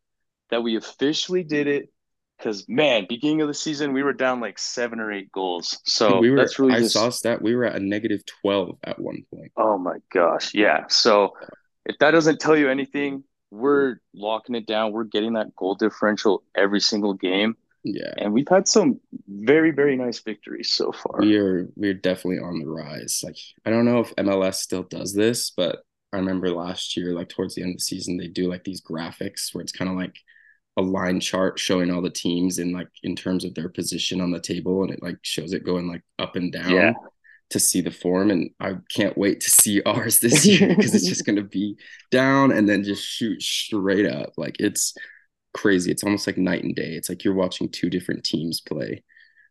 that 0.50 0.62
we 0.62 0.76
officially 0.76 1.44
did 1.44 1.66
it. 1.66 1.88
Because 2.36 2.68
man, 2.68 3.06
beginning 3.08 3.42
of 3.42 3.48
the 3.48 3.54
season, 3.54 3.92
we 3.92 4.04
were 4.04 4.12
down 4.12 4.40
like 4.40 4.60
seven 4.60 5.00
or 5.00 5.10
eight 5.12 5.32
goals. 5.32 5.80
So 5.84 6.20
we 6.20 6.30
were. 6.30 6.36
That's 6.36 6.58
really 6.60 6.74
I 6.74 6.80
just, 6.80 6.92
saw 6.92 7.10
stat. 7.10 7.42
We 7.42 7.56
were 7.56 7.64
at 7.64 7.74
a 7.74 7.80
negative 7.80 8.22
twelve 8.26 8.78
at 8.84 9.00
one 9.00 9.24
point. 9.34 9.50
Oh 9.56 9.76
my 9.76 9.96
gosh, 10.12 10.54
yeah. 10.54 10.84
So 10.88 11.32
if 11.84 11.98
that 11.98 12.12
doesn't 12.12 12.38
tell 12.38 12.56
you 12.56 12.70
anything, 12.70 13.24
we're 13.50 13.96
locking 14.14 14.54
it 14.54 14.66
down. 14.66 14.92
We're 14.92 15.02
getting 15.02 15.32
that 15.32 15.56
goal 15.56 15.74
differential 15.74 16.44
every 16.54 16.80
single 16.80 17.14
game. 17.14 17.56
Yeah. 17.84 18.12
And 18.18 18.32
we've 18.32 18.48
had 18.48 18.68
some 18.68 19.00
very, 19.28 19.70
very 19.70 19.96
nice 19.96 20.20
victories 20.20 20.70
so 20.70 20.92
far. 20.92 21.20
We 21.20 21.36
are 21.36 21.68
we're 21.76 21.94
definitely 21.94 22.40
on 22.40 22.60
the 22.60 22.68
rise. 22.68 23.20
Like 23.24 23.36
I 23.64 23.70
don't 23.70 23.84
know 23.84 24.00
if 24.00 24.14
MLS 24.16 24.56
still 24.56 24.82
does 24.82 25.14
this, 25.14 25.50
but 25.50 25.78
I 26.12 26.16
remember 26.16 26.50
last 26.50 26.96
year, 26.96 27.12
like 27.12 27.28
towards 27.28 27.54
the 27.54 27.62
end 27.62 27.72
of 27.72 27.76
the 27.76 27.82
season, 27.82 28.16
they 28.16 28.28
do 28.28 28.48
like 28.48 28.64
these 28.64 28.82
graphics 28.82 29.54
where 29.54 29.62
it's 29.62 29.72
kind 29.72 29.90
of 29.90 29.96
like 29.96 30.16
a 30.78 30.82
line 30.82 31.18
chart 31.20 31.58
showing 31.58 31.90
all 31.90 32.00
the 32.00 32.08
teams 32.08 32.58
in 32.58 32.72
like 32.72 32.88
in 33.02 33.16
terms 33.16 33.44
of 33.44 33.52
their 33.54 33.68
position 33.68 34.20
on 34.20 34.30
the 34.30 34.40
table 34.40 34.84
and 34.84 34.92
it 34.92 35.02
like 35.02 35.18
shows 35.22 35.52
it 35.52 35.64
going 35.64 35.88
like 35.88 36.02
up 36.20 36.36
and 36.36 36.52
down 36.52 36.70
yeah. 36.70 36.92
to 37.50 37.58
see 37.58 37.80
the 37.80 37.90
form 37.90 38.30
and 38.30 38.50
I 38.60 38.76
can't 38.94 39.18
wait 39.18 39.40
to 39.40 39.50
see 39.50 39.82
ours 39.86 40.20
this 40.20 40.46
year 40.46 40.68
because 40.68 40.94
it's 40.94 41.08
just 41.08 41.26
going 41.26 41.36
to 41.36 41.42
be 41.42 41.76
down 42.12 42.52
and 42.52 42.68
then 42.68 42.84
just 42.84 43.04
shoot 43.04 43.42
straight 43.42 44.06
up 44.06 44.34
like 44.36 44.56
it's 44.60 44.94
crazy. 45.58 45.90
It's 45.90 46.04
almost 46.04 46.26
like 46.26 46.38
night 46.38 46.62
and 46.62 46.74
day. 46.74 46.92
It's 46.92 47.08
like 47.08 47.24
you're 47.24 47.34
watching 47.34 47.68
two 47.68 47.90
different 47.90 48.24
teams 48.24 48.60
play. 48.60 49.02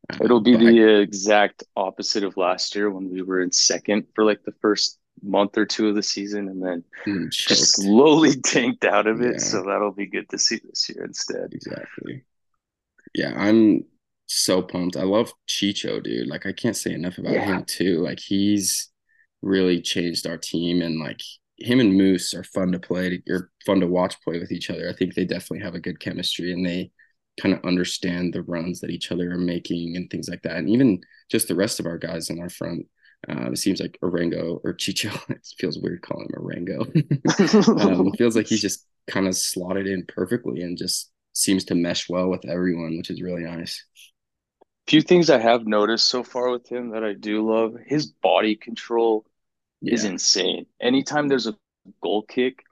Um, 0.10 0.20
It'll 0.22 0.42
be 0.42 0.56
the 0.56 0.98
I, 0.98 1.02
exact 1.02 1.64
opposite 1.76 2.24
of 2.24 2.38
last 2.38 2.76
year 2.76 2.90
when 2.90 3.12
we 3.12 3.22
were 3.22 3.42
in 3.42 3.52
second 3.52 4.06
for 4.16 4.24
like 4.24 4.44
the 4.44 4.54
first 4.62 5.00
month 5.22 5.58
or 5.58 5.66
two 5.66 5.90
of 5.90 5.96
the 5.96 6.04
season 6.04 6.48
and 6.48 6.64
then 6.64 6.84
mm, 7.06 7.30
just 7.30 7.76
slowly 7.76 8.36
tanked 8.46 8.86
out 8.86 9.06
of 9.06 9.22
it. 9.22 9.34
Yeah. 9.34 9.40
So 9.40 9.64
that'll 9.64 9.92
be 9.92 10.08
good 10.08 10.30
to 10.30 10.38
see 10.38 10.62
this 10.64 10.90
year 10.90 11.04
instead. 11.04 11.50
Exactly. 11.52 12.24
Yeah, 13.14 13.34
I'm 13.36 13.84
so 14.28 14.62
pumped. 14.62 14.96
I 14.96 15.04
love 15.04 15.34
Chicho, 15.50 16.02
dude. 16.02 16.28
Like 16.28 16.46
I 16.46 16.54
can't 16.54 16.78
say 16.78 16.94
enough 16.94 17.18
about 17.18 17.34
yeah. 17.34 17.46
him 17.46 17.66
too. 17.66 18.00
Like 18.00 18.20
he's 18.20 18.90
really 19.42 19.82
changed 19.82 20.26
our 20.26 20.38
team 20.38 20.82
and 20.82 21.00
like 21.00 21.22
him 21.60 21.80
and 21.80 21.96
Moose 21.96 22.34
are 22.34 22.44
fun 22.44 22.72
to 22.72 22.80
play 22.80 23.22
or 23.30 23.52
fun 23.66 23.80
to 23.80 23.88
watch 23.88 24.22
play 24.22 24.40
with 24.40 24.52
each 24.52 24.70
other. 24.70 24.90
I 24.90 24.94
think 24.94 25.14
they 25.14 25.26
definitely 25.26 25.64
have 25.64 25.76
a 25.76 25.80
good 25.80 26.00
chemistry 26.00 26.54
and 26.54 26.66
they 26.66 26.92
kind 27.42 27.54
of 27.54 27.64
understand 27.66 28.34
the 28.34 28.44
runs 28.44 28.80
that 28.80 28.90
each 28.90 29.12
other 29.12 29.32
are 29.32 29.38
making 29.38 29.96
and 29.96 30.10
things 30.10 30.28
like 30.30 30.42
that. 30.44 30.58
And 30.58 30.70
even 30.70 31.02
just 31.30 31.48
the 31.48 31.56
rest 31.56 31.80
of 31.80 31.86
our 31.86 31.98
guys 31.98 32.30
in 32.30 32.40
our 32.40 32.50
front. 32.50 32.88
Uh, 33.28 33.52
it 33.52 33.58
seems 33.58 33.82
like 33.82 33.98
Arango 34.04 34.60
or 34.64 34.74
Chicho. 34.74 35.12
It 35.30 35.46
feels 35.58 35.80
weird 35.80 36.04
calling 36.04 36.28
him 36.30 36.40
Arango. 36.40 37.82
um, 37.82 38.12
feels 38.14 38.36
like 38.36 38.48
he's 38.48 38.62
just 38.62 38.86
kind 39.08 39.28
of 39.28 39.36
slotted 39.36 39.88
in 39.88 40.06
perfectly 40.08 40.62
and 40.62 40.78
just 40.78 41.12
seems 41.34 41.66
to 41.66 41.76
mesh 41.76 42.08
well 42.10 42.30
with 42.30 42.46
everyone, 42.48 42.98
which 42.98 43.10
is 43.10 43.22
really 43.22 43.44
nice. 43.44 43.84
Few 44.88 45.02
things 45.02 45.30
I 45.30 45.40
have 45.40 45.66
noticed 45.66 46.08
so 46.08 46.24
far 46.24 46.50
with 46.50 46.68
him 46.68 46.92
that 46.92 47.04
I 47.04 47.14
do 47.14 47.50
love 47.50 47.76
his 47.86 48.06
body 48.08 48.56
control 48.56 49.26
yeah. 49.82 49.94
is 49.94 50.04
insane. 50.04 50.66
Anytime 50.82 51.28
there's 51.28 51.48
a 51.48 51.56
goal 52.02 52.24
kick 52.24 52.64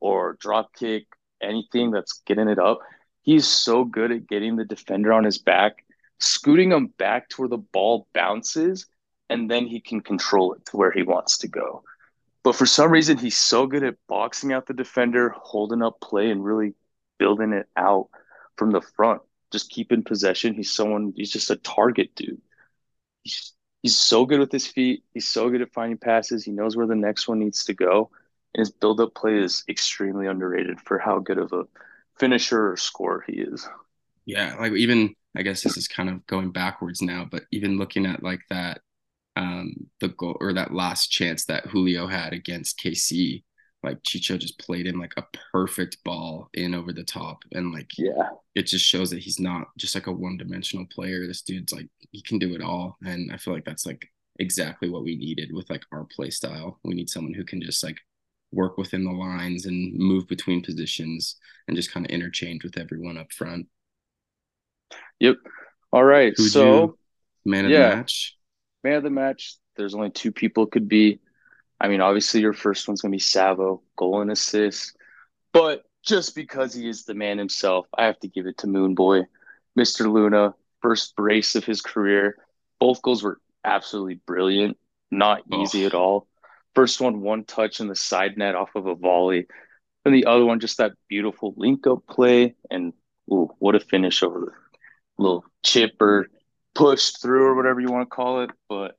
or 0.00 0.36
drop 0.40 0.74
kick, 0.74 1.06
anything 1.42 1.90
that's 1.90 2.22
getting 2.26 2.48
it 2.48 2.58
up, 2.58 2.80
he's 3.22 3.46
so 3.46 3.84
good 3.84 4.12
at 4.12 4.26
getting 4.26 4.56
the 4.56 4.64
defender 4.64 5.12
on 5.12 5.24
his 5.24 5.38
back, 5.38 5.84
scooting 6.18 6.72
him 6.72 6.86
back 6.86 7.28
to 7.30 7.42
where 7.42 7.48
the 7.48 7.58
ball 7.58 8.06
bounces, 8.14 8.86
and 9.28 9.50
then 9.50 9.66
he 9.66 9.80
can 9.80 10.00
control 10.00 10.52
it 10.54 10.64
to 10.66 10.76
where 10.76 10.92
he 10.92 11.02
wants 11.02 11.38
to 11.38 11.48
go. 11.48 11.82
But 12.44 12.56
for 12.56 12.66
some 12.66 12.90
reason, 12.90 13.18
he's 13.18 13.36
so 13.36 13.66
good 13.66 13.84
at 13.84 13.96
boxing 14.08 14.52
out 14.52 14.66
the 14.66 14.74
defender, 14.74 15.34
holding 15.36 15.82
up 15.82 16.00
play, 16.00 16.30
and 16.30 16.44
really 16.44 16.74
building 17.18 17.52
it 17.52 17.68
out 17.76 18.08
from 18.56 18.72
the 18.72 18.80
front. 18.80 19.22
Just 19.52 19.70
keeping 19.70 20.02
possession. 20.02 20.54
He's 20.54 20.72
someone. 20.72 21.12
He's 21.16 21.30
just 21.30 21.50
a 21.50 21.56
target 21.56 22.14
dude. 22.16 22.40
He's 23.22 23.52
he's 23.82 23.96
so 23.96 24.24
good 24.24 24.40
with 24.40 24.52
his 24.52 24.66
feet. 24.66 25.04
He's 25.12 25.28
so 25.28 25.50
good 25.50 25.62
at 25.62 25.72
finding 25.72 25.98
passes. 25.98 26.44
He 26.44 26.52
knows 26.52 26.76
where 26.76 26.86
the 26.86 26.94
next 26.94 27.28
one 27.28 27.40
needs 27.40 27.64
to 27.66 27.74
go. 27.74 28.10
And 28.54 28.60
his 28.60 28.70
build 28.70 29.00
up 29.00 29.14
play 29.14 29.38
is 29.38 29.64
extremely 29.68 30.26
underrated 30.26 30.80
for 30.80 30.98
how 30.98 31.18
good 31.18 31.38
of 31.38 31.52
a 31.52 31.64
finisher 32.18 32.72
or 32.72 32.76
scorer 32.76 33.24
he 33.26 33.40
is. 33.40 33.68
Yeah, 34.24 34.56
like 34.58 34.72
even 34.72 35.14
I 35.36 35.42
guess 35.42 35.62
this 35.62 35.76
is 35.76 35.88
kind 35.88 36.08
of 36.08 36.26
going 36.26 36.52
backwards 36.52 37.02
now, 37.02 37.26
but 37.30 37.44
even 37.50 37.78
looking 37.78 38.06
at 38.06 38.22
like 38.22 38.40
that 38.50 38.80
um, 39.36 39.86
the 40.00 40.08
goal 40.08 40.36
or 40.40 40.52
that 40.52 40.74
last 40.74 41.08
chance 41.08 41.46
that 41.46 41.66
Julio 41.66 42.06
had 42.06 42.32
against 42.32 42.78
KC. 42.78 43.42
Like 43.82 44.02
Chicho 44.02 44.38
just 44.38 44.58
played 44.58 44.86
him 44.86 44.98
like 45.00 45.14
a 45.16 45.24
perfect 45.52 45.98
ball 46.04 46.48
in 46.54 46.74
over 46.74 46.92
the 46.92 47.02
top, 47.04 47.42
and 47.52 47.72
like 47.72 47.90
Yeah. 47.98 48.30
it 48.54 48.66
just 48.66 48.84
shows 48.84 49.10
that 49.10 49.18
he's 49.20 49.40
not 49.40 49.68
just 49.76 49.94
like 49.94 50.06
a 50.06 50.12
one 50.12 50.36
dimensional 50.36 50.86
player. 50.86 51.26
This 51.26 51.42
dude's 51.42 51.72
like 51.72 51.88
he 52.12 52.22
can 52.22 52.38
do 52.38 52.54
it 52.54 52.62
all, 52.62 52.96
and 53.04 53.32
I 53.32 53.36
feel 53.38 53.54
like 53.54 53.64
that's 53.64 53.86
like 53.86 54.08
exactly 54.38 54.88
what 54.88 55.04
we 55.04 55.16
needed 55.16 55.50
with 55.52 55.68
like 55.70 55.82
our 55.92 56.04
play 56.04 56.30
style. 56.30 56.78
We 56.84 56.94
need 56.94 57.10
someone 57.10 57.34
who 57.34 57.44
can 57.44 57.60
just 57.60 57.82
like 57.82 57.98
work 58.52 58.76
within 58.78 59.04
the 59.04 59.10
lines 59.10 59.66
and 59.66 59.94
move 59.98 60.28
between 60.28 60.62
positions 60.62 61.36
and 61.66 61.76
just 61.76 61.90
kind 61.90 62.04
of 62.06 62.10
interchange 62.10 62.62
with 62.64 62.76
everyone 62.78 63.16
up 63.18 63.32
front. 63.32 63.66
Yep. 65.20 65.36
All 65.92 66.04
right. 66.04 66.32
Who'd 66.36 66.50
so 66.50 66.98
Man 67.44 67.64
of 67.64 67.70
Yeah. 67.70 67.90
the 67.90 67.96
match. 67.96 68.36
man 68.84 68.94
of 68.94 69.02
the 69.02 69.10
match, 69.10 69.56
there's 69.76 69.94
only 69.94 70.10
two 70.10 70.32
people 70.32 70.66
could 70.66 70.88
be. 70.88 71.20
I 71.82 71.88
mean, 71.88 72.00
obviously 72.00 72.40
your 72.40 72.52
first 72.52 72.86
one's 72.86 73.02
gonna 73.02 73.10
be 73.12 73.18
Savo, 73.18 73.82
goal 73.96 74.20
and 74.22 74.30
assist. 74.30 74.96
But 75.52 75.84
just 76.04 76.34
because 76.36 76.72
he 76.72 76.88
is 76.88 77.04
the 77.04 77.14
man 77.14 77.38
himself, 77.38 77.86
I 77.98 78.06
have 78.06 78.20
to 78.20 78.28
give 78.28 78.46
it 78.46 78.58
to 78.58 78.68
Moon 78.68 78.94
Boy, 78.94 79.22
Mr. 79.76 80.10
Luna, 80.10 80.54
first 80.80 81.16
brace 81.16 81.56
of 81.56 81.64
his 81.64 81.80
career. 81.82 82.36
Both 82.78 83.02
goals 83.02 83.22
were 83.24 83.40
absolutely 83.64 84.20
brilliant, 84.26 84.78
not 85.10 85.42
Oh. 85.50 85.60
easy 85.62 85.84
at 85.84 85.94
all. 85.94 86.28
First 86.74 87.00
one, 87.00 87.20
one 87.20 87.44
touch 87.44 87.80
in 87.80 87.88
the 87.88 87.96
side 87.96 88.38
net 88.38 88.54
off 88.54 88.74
of 88.76 88.86
a 88.86 88.94
volley. 88.94 89.46
And 90.04 90.14
the 90.14 90.26
other 90.26 90.44
one, 90.44 90.60
just 90.60 90.78
that 90.78 90.92
beautiful 91.08 91.52
link 91.56 91.86
up 91.86 92.06
play. 92.06 92.54
And 92.70 92.92
ooh, 93.30 93.50
what 93.58 93.74
a 93.74 93.80
finish 93.80 94.22
over 94.22 94.40
the 95.16 95.22
little 95.22 95.44
chip 95.62 96.00
or 96.00 96.28
pushed 96.74 97.20
through 97.20 97.44
or 97.44 97.54
whatever 97.54 97.80
you 97.80 97.90
want 97.90 98.08
to 98.08 98.14
call 98.14 98.42
it. 98.42 98.50
But 98.68 98.98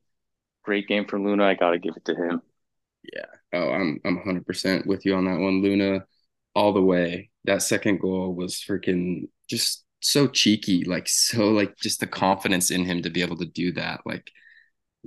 great 0.64 0.88
game 0.88 1.06
from 1.06 1.26
Luna. 1.26 1.46
I 1.46 1.56
got 1.56 1.72
to 1.72 1.80
give 1.80 1.96
it 1.98 2.06
to 2.06 2.16
him. 2.16 2.42
Oh, 3.54 3.70
I'm 3.70 4.00
I'm 4.06 4.18
100% 4.18 4.86
with 4.86 5.06
you 5.06 5.16
on 5.16 5.26
that 5.26 5.40
one, 5.40 5.62
Luna, 5.62 6.06
all 6.56 6.74
the 6.74 6.82
way. 6.82 7.30
That 7.46 7.62
second 7.62 8.00
goal 8.00 8.34
was 8.34 8.56
freaking 8.56 9.30
just 9.50 9.86
so 10.00 10.28
cheeky, 10.28 10.84
like 10.86 11.08
so 11.08 11.50
like 11.52 11.76
just 11.78 12.00
the 12.00 12.08
confidence 12.08 12.72
in 12.72 12.86
him 12.86 13.02
to 13.04 13.10
be 13.10 13.22
able 13.22 13.38
to 13.38 13.46
do 13.46 13.72
that. 13.74 14.02
Like 14.06 14.32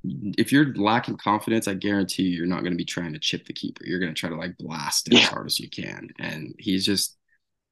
if 0.05 0.53
you're 0.53 0.75
lacking 0.75 1.17
confidence, 1.19 1.69
I 1.69 1.75
guarantee 1.75 2.25
you 2.25 2.37
you're 2.39 2.47
not 2.47 2.61
going 2.61 2.73
to 2.73 2.77
be 2.79 2.85
trying 2.85 3.13
to 3.15 3.19
chip 3.19 3.47
the 3.47 3.53
keeper. 3.53 3.85
You're 3.87 4.01
going 4.01 4.15
to 4.15 4.19
try 4.19 4.31
to 4.31 4.37
like 4.37 4.57
blast 4.59 5.09
it 5.09 5.15
as 5.15 5.27
hard 5.27 5.47
as 5.47 5.59
you 5.61 5.71
can. 5.71 6.11
And 6.19 6.55
he's 6.59 6.85
just 6.85 7.17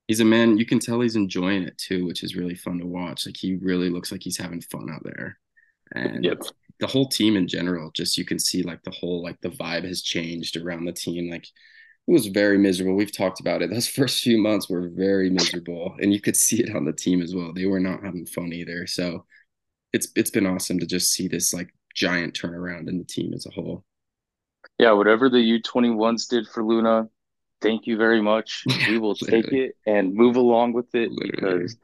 he's 0.09 0.21
a 0.21 0.25
man, 0.25 0.59
you 0.59 0.67
can 0.67 0.81
tell 0.81 1.01
he's 1.01 1.17
enjoying 1.17 1.65
it 1.65 1.79
too, 1.79 2.07
which 2.07 2.23
is 2.25 2.37
really 2.37 2.55
fun 2.55 2.79
to 2.81 2.87
watch. 2.87 3.27
Like 3.27 3.37
he 3.39 3.57
really 3.57 3.91
looks 3.91 4.13
like 4.13 4.23
he's 4.23 4.39
having 4.39 4.61
fun 4.63 4.91
out 4.91 5.05
there. 5.05 5.39
And 5.95 6.25
Yep. 6.25 6.43
The 6.81 6.87
whole 6.87 7.09
team 7.09 7.37
in 7.37 7.49
general, 7.49 7.91
just 7.95 8.19
you 8.19 8.25
can 8.25 8.39
see 8.39 8.63
like 8.63 8.83
the 8.83 8.91
whole 8.91 9.23
like 9.23 9.41
the 9.41 9.51
vibe 9.51 9.85
has 9.85 10.03
changed 10.03 10.57
around 10.57 10.85
the 10.85 10.93
team. 10.93 11.31
Like 11.31 11.45
it 11.45 12.13
was 12.13 12.27
very 12.27 12.59
miserable. 12.59 12.95
We've 12.95 13.17
talked 13.17 13.41
about 13.41 13.63
it. 13.63 13.71
Those 13.73 13.89
first 13.89 14.23
few 14.23 14.39
months 14.39 14.69
were 14.69 14.89
very 14.89 15.31
miserable, 15.31 15.95
and 16.01 16.13
you 16.13 16.21
could 16.21 16.37
see 16.37 16.63
it 16.63 16.75
on 16.75 16.85
the 16.85 16.93
team 16.93 17.23
as 17.23 17.35
well. 17.35 17.53
They 17.53 17.67
were 17.67 17.81
not 17.81 18.05
having 18.05 18.27
fun 18.27 18.53
either. 18.53 18.87
So 18.87 19.25
it's 19.93 20.09
it's 20.17 20.31
been 20.31 20.47
awesome 20.47 20.79
to 20.81 20.87
just 20.87 21.13
see 21.13 21.29
this 21.29 21.55
like 21.55 21.69
giant 21.95 22.35
turnaround 22.35 22.89
in 22.89 22.99
the 22.99 23.05
team 23.05 23.33
as 23.35 23.47
a 23.47 23.51
whole. 23.51 23.85
Yeah, 24.79 24.93
whatever 24.93 25.29
the 25.29 25.37
U21s 25.39 26.29
did 26.29 26.49
for 26.49 26.65
Luna, 26.65 27.09
thank 27.61 27.87
you 27.87 27.97
very 27.97 28.21
much. 28.21 28.65
We 28.89 28.99
will 28.99 29.15
take 29.15 29.53
it 29.53 29.77
and 29.87 30.13
move 30.15 30.37
along 30.37 30.73
with 30.73 30.93
it 30.95 31.11
Literally. 31.13 31.59
because, 31.59 31.77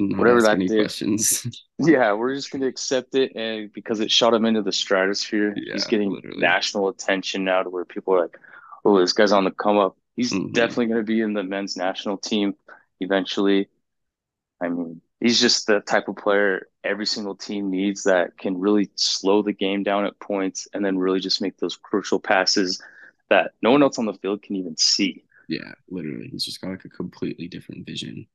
Not 0.00 0.18
Whatever 0.18 0.42
that 0.42 0.54
any 0.56 0.66
did. 0.66 0.76
questions. 0.78 1.46
yeah, 1.78 2.12
we're 2.12 2.34
just 2.34 2.50
going 2.50 2.62
to 2.62 2.68
accept 2.68 3.14
it. 3.14 3.32
And 3.36 3.72
because 3.72 4.00
it 4.00 4.10
shot 4.10 4.34
him 4.34 4.44
into 4.44 4.62
the 4.62 4.72
stratosphere, 4.72 5.54
Yeah, 5.56 5.72
he's 5.74 5.86
getting 5.86 6.10
literally. 6.10 6.40
national 6.40 6.88
attention 6.88 7.44
now 7.44 7.62
to 7.62 7.70
where 7.70 7.84
people 7.84 8.14
are 8.14 8.22
like, 8.22 8.38
oh, 8.84 8.98
this 9.00 9.12
guy's 9.12 9.32
on 9.32 9.44
the 9.44 9.50
come 9.50 9.78
up. 9.78 9.96
He's 10.16 10.32
Mhm. 10.32 10.52
definitely 10.52 10.86
going 10.86 11.00
to 11.00 11.04
be 11.04 11.20
in 11.20 11.32
the 11.34 11.42
men's 11.42 11.76
national 11.76 12.18
team 12.18 12.54
eventually. 13.00 13.68
I 14.60 14.68
mean, 14.68 15.00
he's 15.20 15.40
just 15.40 15.66
the 15.66 15.80
type 15.80 16.08
of 16.08 16.16
player 16.16 16.68
every 16.84 17.06
single 17.06 17.34
team 17.36 17.70
needs 17.70 18.04
that 18.04 18.36
can 18.38 18.58
really 18.58 18.90
slow 18.96 19.42
the 19.42 19.52
game 19.52 19.82
down 19.82 20.04
at 20.06 20.18
points 20.20 20.68
and 20.74 20.84
then 20.84 20.98
really 20.98 21.20
just 21.20 21.40
make 21.42 21.56
those 21.58 21.76
crucial 21.76 22.20
passes 22.20 22.82
that 23.30 23.52
no 23.62 23.70
one 23.70 23.82
else 23.82 23.98
on 23.98 24.06
the 24.06 24.14
field 24.14 24.42
can 24.42 24.56
even 24.56 24.76
see. 24.76 25.24
yeah, 25.48 25.72
literally. 25.88 26.28
He's 26.28 26.44
just 26.44 26.60
got 26.60 26.70
like 26.70 26.84
a 26.84 26.88
completely 26.88 27.48
different 27.48 27.86
vision. 27.86 28.26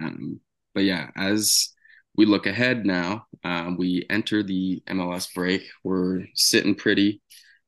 Um, 0.00 0.40
but 0.78 0.84
yeah, 0.84 1.10
as 1.16 1.70
we 2.16 2.24
look 2.24 2.46
ahead 2.46 2.86
now, 2.86 3.26
um, 3.42 3.76
we 3.76 4.06
enter 4.10 4.44
the 4.44 4.80
MLS 4.86 5.34
break. 5.34 5.62
We're 5.82 6.26
sitting 6.34 6.76
pretty. 6.76 7.20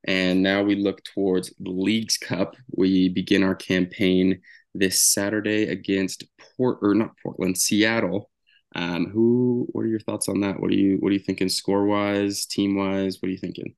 And 0.05 0.44
now 0.44 0.62
we 0.62 0.77
look 0.77 1.03
towards 1.03 1.53
the 1.59 1.73
League's 1.73 2.16
Cup. 2.16 2.55
We 2.70 3.09
begin 3.09 3.42
our 3.42 3.57
campaign 3.57 4.42
this 4.77 5.03
Saturday 5.03 5.64
against 5.64 6.23
Port 6.57 6.79
or 6.83 6.94
not 6.94 7.16
Portland, 7.20 7.59
Seattle. 7.59 8.31
Um, 8.77 9.11
who? 9.11 9.66
What 9.73 9.83
are 9.83 9.88
your 9.88 9.99
thoughts 9.99 10.29
on 10.29 10.42
that? 10.42 10.61
What 10.61 10.70
are 10.70 10.77
you 10.77 10.99
What 10.99 11.09
are 11.09 11.14
you 11.14 11.18
thinking 11.18 11.49
score 11.49 11.87
wise, 11.87 12.46
team 12.46 12.77
wise? 12.77 13.18
What 13.20 13.27
are 13.27 13.33
you 13.33 13.38
thinking? 13.38 13.75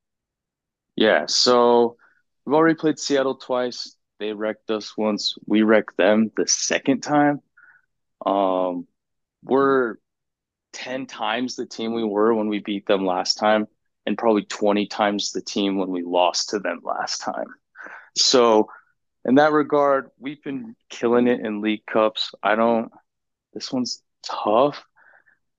Yeah, 0.95 1.25
so 1.27 1.97
we've 2.45 2.55
already 2.55 2.75
played 2.75 2.99
Seattle 2.99 3.37
twice. 3.37 3.97
They 4.21 4.35
wrecked 4.35 4.71
us 4.71 4.95
once. 4.95 5.37
We 5.47 5.63
wrecked 5.63 5.97
them 5.97 6.31
the 6.37 6.47
second 6.47 7.01
time. 7.01 7.41
Um, 8.27 8.87
we're 9.43 9.97
10 10.73 11.07
times 11.07 11.57
the 11.57 11.67
team 11.67 11.95
we 11.95 12.05
were 12.05 12.35
when 12.35 12.49
we 12.49 12.61
beat 12.61 12.87
them 12.87 13.05
last 13.05 13.35
time, 13.35 13.67
and 14.07 14.19
probably 14.19 14.45
20 14.45 14.87
times 14.87 15.33
the 15.33 15.43
team 15.43 15.79
when 15.79 15.91
we 15.91 16.03
lost 16.03 16.51
to 16.51 16.59
them 16.59 16.81
last 16.83 17.19
time. 17.19 17.47
So, 18.17 18.69
in 19.25 19.37
that 19.37 19.53
regard, 19.53 20.11
we've 20.19 20.43
been 20.43 20.75
killing 20.89 21.29
it 21.29 21.41
in 21.41 21.61
League 21.61 21.87
Cups. 21.87 22.33
I 22.43 22.57
don't, 22.57 22.91
this 23.55 23.73
one's 23.73 24.03
tough. 24.25 24.85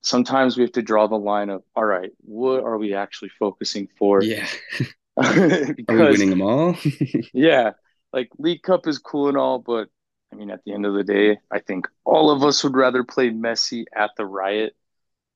Sometimes 0.02 0.56
we 0.56 0.64
have 0.64 0.72
to 0.72 0.82
draw 0.82 1.06
the 1.06 1.16
line 1.16 1.48
of, 1.48 1.62
all 1.74 1.84
right, 1.84 2.10
what 2.20 2.62
are 2.62 2.76
we 2.76 2.94
actually 2.94 3.30
focusing 3.38 3.88
for? 3.98 4.22
Yeah, 4.22 4.46
are 5.16 5.48
we 5.48 5.72
because 5.72 6.18
winning 6.18 6.30
them 6.30 6.42
all? 6.42 6.76
yeah, 7.32 7.70
like 8.12 8.28
League 8.38 8.62
Cup 8.62 8.86
is 8.86 8.98
cool 8.98 9.28
and 9.28 9.38
all, 9.38 9.58
but 9.58 9.88
I 10.34 10.36
mean, 10.36 10.50
at 10.50 10.64
the 10.64 10.72
end 10.74 10.84
of 10.84 10.94
the 10.94 11.04
day, 11.04 11.38
I 11.50 11.60
think 11.60 11.86
all 12.04 12.30
of 12.30 12.42
us 12.42 12.64
would 12.64 12.74
rather 12.74 13.04
play 13.04 13.30
Messi 13.30 13.84
at 13.94 14.10
the 14.16 14.26
Riot. 14.26 14.74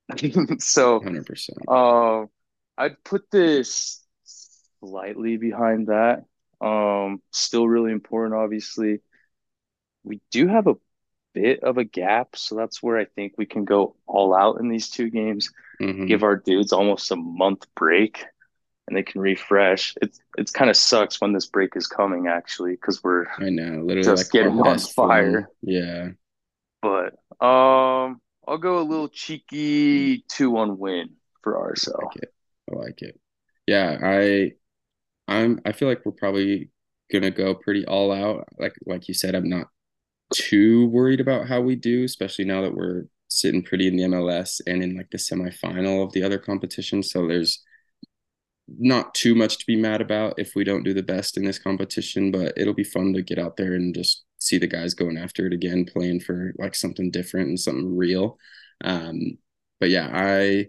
so, 0.58 0.98
Hundred 1.00 1.26
percent. 1.26 1.58
uh, 1.68 2.24
I'd 2.76 3.02
put 3.04 3.30
this 3.30 4.04
slightly 4.24 5.36
behind 5.36 5.86
that. 5.86 6.24
Um, 6.60 7.22
still 7.30 7.68
really 7.68 7.92
important, 7.92 8.34
obviously. 8.34 9.00
We 10.02 10.20
do 10.32 10.48
have 10.48 10.66
a 10.66 10.74
bit 11.32 11.62
of 11.62 11.78
a 11.78 11.84
gap, 11.84 12.34
so 12.34 12.56
that's 12.56 12.82
where 12.82 12.98
I 12.98 13.04
think 13.04 13.34
we 13.36 13.46
can 13.46 13.64
go 13.64 13.94
all 14.06 14.34
out 14.34 14.58
in 14.58 14.68
these 14.68 14.88
two 14.90 15.10
games 15.10 15.50
Mhm. 15.80 16.08
give 16.08 16.24
our 16.24 16.34
dudes 16.34 16.72
almost 16.72 17.10
a 17.12 17.16
month 17.16 17.66
break 17.76 18.24
and 18.88 18.96
they 18.96 19.04
can 19.04 19.20
refresh. 19.22 19.94
It's 20.02 20.20
it's 20.38 20.52
kind 20.52 20.70
of 20.70 20.76
sucks 20.76 21.20
when 21.20 21.34
this 21.34 21.46
break 21.46 21.76
is 21.76 21.86
coming 21.86 22.28
actually 22.28 22.72
because 22.72 23.04
we're 23.04 23.26
I 23.38 23.50
know, 23.50 23.82
literally 23.84 24.12
Just 24.12 24.16
like 24.16 24.30
getting 24.30 24.60
on 24.60 24.78
fire. 24.78 25.50
Yeah, 25.62 26.10
but 26.82 27.14
um 27.44 28.20
I'll 28.46 28.58
go 28.58 28.78
a 28.78 28.82
little 28.82 29.08
cheeky 29.08 30.24
2-1 30.28 30.78
win 30.78 31.10
for 31.42 31.56
I 31.86 31.90
RSL. 31.94 32.02
like 32.02 32.16
it. 32.16 32.32
I 32.70 32.76
like 32.76 33.02
it. 33.02 33.20
Yeah, 33.66 33.98
I, 34.02 34.52
I'm. 35.28 35.60
I 35.66 35.72
feel 35.72 35.88
like 35.88 36.04
we're 36.06 36.12
probably 36.12 36.70
gonna 37.12 37.30
go 37.30 37.54
pretty 37.54 37.86
all 37.86 38.12
out. 38.12 38.48
Like 38.58 38.74
like 38.86 39.08
you 39.08 39.14
said, 39.14 39.34
I'm 39.34 39.48
not 39.48 39.68
too 40.32 40.88
worried 40.88 41.20
about 41.20 41.48
how 41.48 41.60
we 41.62 41.76
do, 41.76 42.04
especially 42.04 42.46
now 42.46 42.62
that 42.62 42.74
we're 42.74 43.04
sitting 43.28 43.62
pretty 43.62 43.88
in 43.88 43.96
the 43.96 44.04
MLS 44.04 44.60
and 44.66 44.82
in 44.82 44.96
like 44.96 45.10
the 45.10 45.18
semifinal 45.18 46.04
of 46.04 46.12
the 46.12 46.22
other 46.24 46.38
competitions. 46.38 47.10
So 47.12 47.26
there's 47.28 47.62
not 48.78 49.14
too 49.14 49.34
much 49.34 49.58
to 49.58 49.66
be 49.66 49.76
mad 49.76 50.00
about 50.00 50.34
if 50.38 50.54
we 50.54 50.64
don't 50.64 50.82
do 50.82 50.92
the 50.94 51.02
best 51.02 51.36
in 51.36 51.44
this 51.44 51.58
competition, 51.58 52.30
but 52.30 52.52
it'll 52.56 52.74
be 52.74 52.84
fun 52.84 53.12
to 53.14 53.22
get 53.22 53.38
out 53.38 53.56
there 53.56 53.74
and 53.74 53.94
just 53.94 54.24
see 54.38 54.58
the 54.58 54.66
guys 54.66 54.94
going 54.94 55.16
after 55.16 55.46
it 55.46 55.52
again, 55.52 55.84
playing 55.84 56.20
for 56.20 56.52
like 56.58 56.74
something 56.74 57.10
different 57.10 57.48
and 57.48 57.60
something 57.60 57.96
real. 57.96 58.38
Um, 58.84 59.38
but 59.80 59.90
yeah, 59.90 60.10
I 60.12 60.68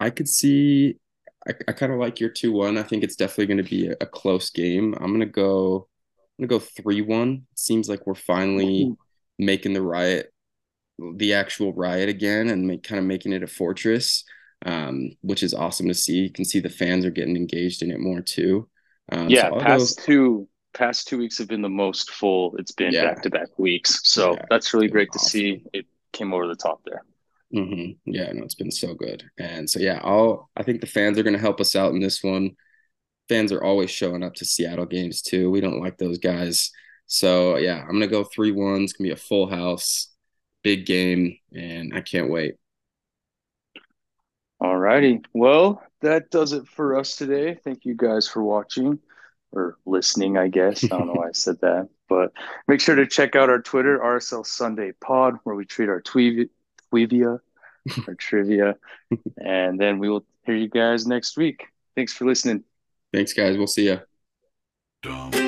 I 0.00 0.10
could 0.10 0.28
see 0.28 0.98
I, 1.46 1.52
I 1.68 1.72
kind 1.72 1.92
of 1.92 1.98
like 1.98 2.20
your 2.20 2.30
2-1. 2.30 2.78
I 2.78 2.82
think 2.82 3.04
it's 3.04 3.16
definitely 3.16 3.46
going 3.46 3.64
to 3.64 3.70
be 3.70 3.88
a, 3.88 3.96
a 4.00 4.06
close 4.06 4.50
game. 4.50 4.94
I'm 5.00 5.18
to 5.20 5.26
go 5.26 5.88
I'm 6.38 6.44
to 6.44 6.48
go 6.48 6.58
3-1. 6.58 7.42
Seems 7.54 7.88
like 7.88 8.06
we're 8.06 8.14
finally 8.14 8.94
making 9.38 9.72
the 9.72 9.82
riot 9.82 10.32
the 11.16 11.34
actual 11.34 11.72
riot 11.74 12.08
again 12.08 12.48
and 12.48 12.66
make, 12.66 12.82
kind 12.82 12.98
of 12.98 13.04
making 13.04 13.32
it 13.32 13.42
a 13.42 13.46
fortress, 13.46 14.24
um, 14.64 15.10
which 15.22 15.42
is 15.42 15.54
awesome 15.54 15.88
to 15.88 15.94
see. 15.94 16.16
You 16.18 16.32
can 16.32 16.44
see 16.44 16.60
the 16.60 16.68
fans 16.68 17.04
are 17.04 17.10
getting 17.10 17.36
engaged 17.36 17.82
in 17.82 17.90
it 17.90 18.00
more 18.00 18.20
too. 18.20 18.68
Um, 19.10 19.28
Yeah, 19.28 19.50
so 19.50 19.60
past 19.60 20.04
two 20.04 20.48
past 20.74 21.08
two 21.08 21.18
weeks 21.18 21.38
have 21.38 21.48
been 21.48 21.62
the 21.62 21.68
most 21.68 22.10
full 22.10 22.54
it's 22.56 22.72
been 22.72 22.92
back 22.92 23.22
to 23.22 23.30
back 23.30 23.58
weeks. 23.58 24.00
So 24.04 24.34
Yeah, 24.34 24.44
that's 24.50 24.74
really 24.74 24.88
great 24.88 25.12
to 25.12 25.18
see. 25.18 25.64
It 25.72 25.86
came 26.12 26.32
over 26.32 26.46
the 26.46 26.56
top 26.56 26.82
there. 26.84 27.02
Mm-hmm. 27.54 28.12
Yeah, 28.12 28.30
no, 28.32 28.44
it's 28.44 28.54
been 28.54 28.70
so 28.70 28.94
good. 28.94 29.24
And 29.38 29.68
so 29.68 29.80
yeah, 29.80 30.00
I'll 30.02 30.50
I 30.56 30.62
think 30.62 30.80
the 30.80 30.86
fans 30.86 31.18
are 31.18 31.22
gonna 31.22 31.38
help 31.38 31.60
us 31.60 31.74
out 31.74 31.92
in 31.94 32.00
this 32.00 32.22
one. 32.22 32.56
Fans 33.28 33.52
are 33.52 33.62
always 33.62 33.90
showing 33.90 34.22
up 34.22 34.34
to 34.34 34.44
Seattle 34.44 34.86
games 34.86 35.22
too. 35.22 35.50
We 35.50 35.60
don't 35.60 35.80
like 35.80 35.98
those 35.98 36.18
guys. 36.18 36.70
So 37.06 37.56
yeah, 37.56 37.80
I'm 37.80 37.92
gonna 37.92 38.06
go 38.06 38.24
three 38.24 38.52
one. 38.52 38.82
It's 38.82 38.92
gonna 38.92 39.08
be 39.08 39.12
a 39.12 39.16
full 39.16 39.48
house, 39.48 40.10
big 40.62 40.84
game, 40.86 41.38
and 41.54 41.92
I 41.94 42.02
can't 42.02 42.30
wait. 42.30 42.56
All 44.60 44.76
righty. 44.76 45.20
Well, 45.32 45.82
that 46.00 46.30
does 46.30 46.52
it 46.52 46.66
for 46.66 46.98
us 46.98 47.16
today. 47.16 47.54
Thank 47.54 47.84
you 47.84 47.94
guys 47.94 48.26
for 48.26 48.42
watching 48.42 48.98
or 49.52 49.78
listening, 49.86 50.36
I 50.36 50.48
guess. 50.48 50.84
I 50.84 50.88
don't 50.88 51.06
know 51.06 51.14
why 51.14 51.28
I 51.28 51.32
said 51.32 51.60
that. 51.60 51.88
But 52.08 52.32
make 52.66 52.80
sure 52.80 52.96
to 52.96 53.06
check 53.06 53.36
out 53.36 53.50
our 53.50 53.60
Twitter, 53.60 53.98
RSL 53.98 54.44
Sunday 54.44 54.92
Pod, 54.92 55.36
where 55.44 55.54
we 55.54 55.64
treat 55.64 55.88
our 55.88 56.00
tweet 56.00 56.50
Tweevia 56.92 57.40
or 58.06 58.14
trivia. 58.14 58.76
and 59.36 59.80
then 59.80 59.98
we 59.98 60.08
will 60.08 60.24
hear 60.44 60.56
you 60.56 60.68
guys 60.68 61.06
next 61.06 61.36
week. 61.36 61.66
Thanks 61.94 62.12
for 62.12 62.24
listening. 62.24 62.64
Thanks, 63.12 63.32
guys. 63.32 63.56
We'll 63.56 63.66
see 63.66 63.86
you. 65.04 65.47